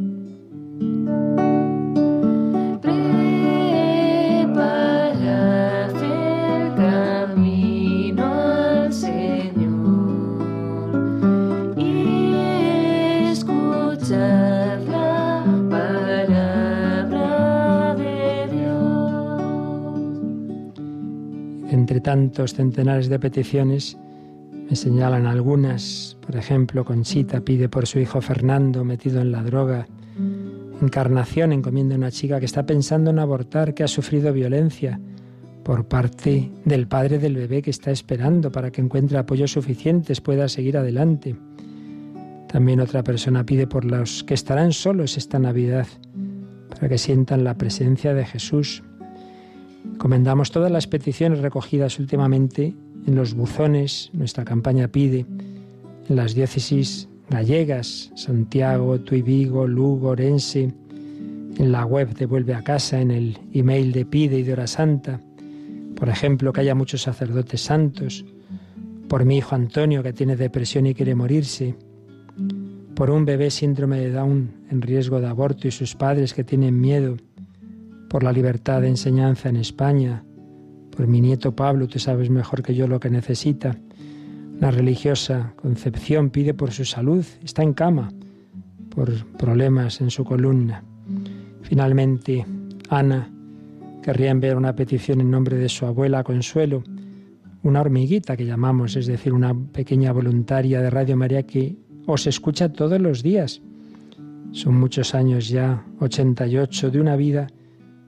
entre 21.86 22.00
tantos 22.02 22.56
centenares 22.56 23.10
de 23.10 23.20
peticiones, 23.20 23.96
me 24.70 24.76
señalan 24.76 25.26
algunas. 25.26 26.18
Por 26.26 26.36
ejemplo, 26.36 26.86
Conchita 26.86 27.42
pide 27.42 27.70
por 27.70 27.88
su 27.88 28.00
hijo 28.00 28.22
Fernando 28.22 28.84
metido 28.84 29.22
en 29.22 29.32
la 29.32 29.44
droga. 29.44 29.88
Encarnación 30.82 31.54
encomienda 31.54 31.96
a 31.96 31.98
una 31.98 32.12
chica 32.12 32.40
que 32.40 32.46
está 32.46 32.66
pensando 32.66 33.12
en 33.12 33.20
abortar, 33.20 33.74
que 33.74 33.84
ha 33.84 33.88
sufrido 33.88 34.34
violencia 34.34 35.00
por 35.64 35.86
parte 35.88 36.52
del 36.64 36.88
padre 36.88 37.18
del 37.18 37.36
bebé 37.36 37.64
que 37.64 37.72
está 37.72 37.90
esperando 37.90 38.52
para 38.52 38.72
que 38.72 38.82
encuentre 38.82 39.18
apoyos 39.18 39.52
suficientes, 39.52 40.22
pueda 40.22 40.48
seguir 40.48 40.78
adelante. 40.78 41.36
También 42.48 42.80
otra 42.80 43.04
persona 43.04 43.44
pide 43.44 43.66
por 43.66 43.84
los 43.84 44.24
que 44.24 44.36
estarán 44.36 44.74
solos 44.74 45.18
esta 45.18 45.40
Navidad, 45.40 45.88
para 46.70 46.88
que 46.88 47.00
sientan 47.00 47.44
la 47.44 47.58
presencia 47.58 48.14
de 48.14 48.26
Jesús. 48.26 48.84
Comendamos 49.98 50.52
todas 50.52 50.72
las 50.72 50.86
peticiones 50.86 51.40
recogidas 51.40 51.98
últimamente 51.98 52.76
en 53.06 53.16
los 53.16 53.34
buzones, 53.34 54.10
nuestra 54.14 54.46
campaña 54.46 54.88
pide, 54.88 55.26
en 56.10 56.16
las 56.16 56.36
diócesis 56.36 57.08
gallegas, 57.30 58.12
Santiago, 58.16 59.00
Tuibigo, 59.00 59.68
Lugo, 59.68 60.10
Orense, 60.10 60.74
en 61.58 61.72
la 61.72 61.86
web 61.86 62.14
de 62.16 62.26
Vuelve 62.26 62.54
a 62.54 62.64
Casa, 62.64 63.00
en 63.00 63.12
el 63.12 63.38
email 63.54 63.92
de 63.92 64.06
Pide 64.06 64.40
y 64.40 64.44
de 64.44 64.54
Hora 64.54 64.68
Santa. 64.68 65.20
Por 65.96 66.10
ejemplo, 66.10 66.52
que 66.52 66.62
haya 66.62 66.76
muchos 66.76 67.04
sacerdotes 67.04 67.62
santos. 67.62 68.26
Por 69.08 69.24
mi 69.24 69.38
hijo 69.38 69.56
Antonio, 69.56 70.04
que 70.04 70.14
tiene 70.14 70.36
depresión 70.36 70.86
y 70.86 70.94
quiere 70.94 71.16
morirse. 71.16 71.76
Por 72.96 73.10
un 73.10 73.26
bebé 73.26 73.50
síndrome 73.52 74.00
de 74.00 74.12
Down 74.12 74.52
en 74.70 74.82
riesgo 74.82 75.22
de 75.22 75.28
aborto 75.28 75.68
y 75.68 75.72
sus 75.72 75.96
padres 75.96 76.34
que 76.34 76.44
tienen 76.44 76.80
miedo 76.80 77.18
por 78.10 78.24
la 78.24 78.32
libertad 78.32 78.82
de 78.82 78.90
enseñanza 78.90 79.50
en 79.50 79.58
España, 79.58 80.24
por 80.96 81.08
mi 81.08 81.22
nieto 81.22 81.56
Pablo, 81.56 81.88
tú 81.88 82.00
sabes 82.00 82.30
mejor 82.30 82.64
que 82.64 82.74
yo 82.74 82.88
lo 82.88 83.00
que 83.00 83.10
necesita. 83.10 83.78
Una 84.58 84.72
religiosa 84.72 85.54
Concepción 85.58 86.30
pide 86.30 86.54
por 86.54 86.72
su 86.72 86.86
salud, 86.86 87.26
está 87.44 87.64
en 87.64 87.74
cama, 87.74 88.12
por 88.90 89.26
problemas 89.38 90.00
en 90.00 90.10
su 90.10 90.24
columna. 90.24 90.84
Finalmente, 91.62 92.46
Ana 92.90 93.30
querría 94.02 94.32
enviar 94.32 94.56
una 94.56 94.76
petición 94.76 95.20
en 95.20 95.32
nombre 95.32 95.58
de 95.58 95.68
su 95.68 95.86
abuela 95.86 96.24
Consuelo, 96.24 96.84
una 97.64 97.82
hormiguita 97.82 98.38
que 98.38 98.46
llamamos, 98.46 98.96
es 98.96 99.08
decir, 99.08 99.34
una 99.34 99.54
pequeña 99.54 100.14
voluntaria 100.14 100.82
de 100.82 100.90
Radio 100.90 101.18
María 101.18 101.44
que 101.44 101.76
os 102.06 102.28
escucha 102.28 102.72
todos 102.72 103.02
los 103.02 103.24
días. 103.24 103.62
Son 104.52 104.76
muchos 104.76 105.16
años 105.16 105.50
ya, 105.50 105.84
88, 106.00 106.92
de 106.92 107.02
una 107.02 107.16
vida 107.16 107.48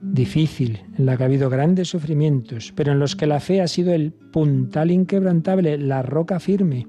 difícil, 0.00 0.80
en 0.96 1.06
la 1.06 1.16
que 1.16 1.22
ha 1.22 1.26
habido 1.26 1.50
grandes 1.50 1.88
sufrimientos, 1.88 2.72
pero 2.74 2.92
en 2.92 2.98
los 2.98 3.16
que 3.16 3.26
la 3.26 3.40
fe 3.40 3.60
ha 3.60 3.68
sido 3.68 3.92
el 3.92 4.12
puntal 4.12 4.90
inquebrantable, 4.90 5.78
la 5.78 6.02
roca 6.02 6.40
firme. 6.40 6.86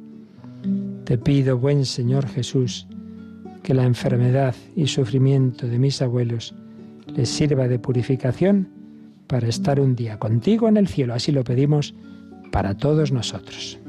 Te 1.06 1.18
pido, 1.18 1.58
buen 1.58 1.86
Señor 1.86 2.28
Jesús, 2.28 2.88
que 3.64 3.74
la 3.74 3.84
enfermedad 3.84 4.56
y 4.76 4.88
sufrimiento 4.88 5.68
de 5.68 5.80
mis 5.80 6.02
abuelos 6.02 6.54
les 7.16 7.30
sirva 7.30 7.68
de 7.68 7.80
purificación 7.80 8.70
para 9.28 9.48
estar 9.48 9.80
un 9.80 9.96
día 9.96 10.18
contigo 10.18 10.68
en 10.68 10.78
el 10.78 10.88
cielo. 10.88 11.14
Así 11.14 11.32
lo 11.32 11.44
pedimos 11.44 11.94
para 12.52 12.76
todos 12.76 13.12
nosotros. 13.12 13.80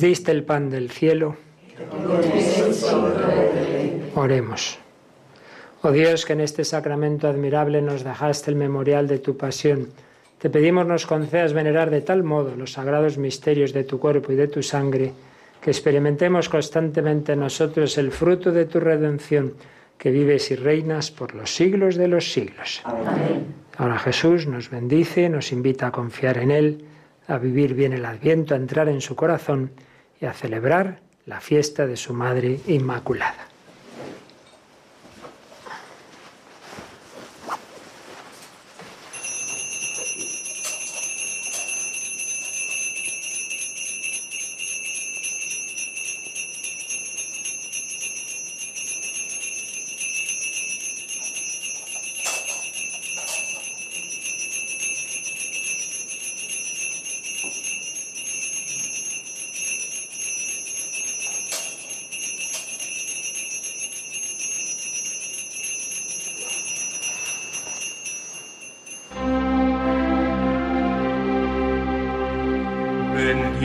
Diste 0.00 0.32
el 0.32 0.44
pan 0.44 0.70
del 0.70 0.90
cielo. 0.90 1.36
Oremos. 4.14 4.78
Oh 5.82 5.92
Dios, 5.92 6.26
que 6.26 6.32
en 6.32 6.40
este 6.40 6.64
sacramento 6.64 7.28
admirable 7.28 7.80
nos 7.80 8.02
dejaste 8.02 8.50
el 8.50 8.56
memorial 8.56 9.06
de 9.06 9.20
tu 9.20 9.36
pasión, 9.36 9.88
te 10.38 10.50
pedimos 10.50 10.86
nos 10.86 11.06
concedas 11.06 11.52
venerar 11.52 11.90
de 11.90 12.00
tal 12.00 12.22
modo 12.24 12.54
los 12.56 12.72
sagrados 12.72 13.18
misterios 13.18 13.72
de 13.72 13.84
tu 13.84 13.98
cuerpo 13.98 14.32
y 14.32 14.36
de 14.36 14.48
tu 14.48 14.62
sangre, 14.62 15.12
que 15.60 15.70
experimentemos 15.70 16.48
constantemente 16.48 17.32
en 17.32 17.40
nosotros 17.40 17.98
el 17.98 18.12
fruto 18.12 18.50
de 18.52 18.64
tu 18.64 18.80
redención, 18.80 19.54
que 19.96 20.10
vives 20.10 20.50
y 20.50 20.56
reinas 20.56 21.10
por 21.10 21.34
los 21.34 21.54
siglos 21.54 21.96
de 21.96 22.08
los 22.08 22.32
siglos. 22.32 22.82
Ahora 23.76 23.98
Jesús 23.98 24.46
nos 24.46 24.70
bendice, 24.70 25.28
nos 25.28 25.52
invita 25.52 25.88
a 25.88 25.92
confiar 25.92 26.38
en 26.38 26.50
Él, 26.50 26.84
a 27.26 27.38
vivir 27.38 27.74
bien 27.74 27.92
el 27.92 28.04
adviento, 28.04 28.54
a 28.54 28.58
entrar 28.58 28.88
en 28.88 29.00
su 29.00 29.16
corazón 29.16 29.70
y 30.20 30.26
a 30.26 30.32
celebrar 30.32 31.00
la 31.26 31.40
fiesta 31.40 31.86
de 31.86 31.96
su 31.96 32.14
Madre 32.14 32.60
Inmaculada. 32.66 33.47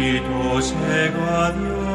기도제가 0.03 1.53
되어 1.53 1.92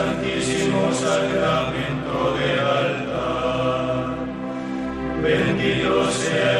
santísimo 0.00 0.90
sacramento 0.94 2.32
del 2.38 2.58
altar. 2.58 4.16
Bendito 5.22 6.10
sea 6.10 6.59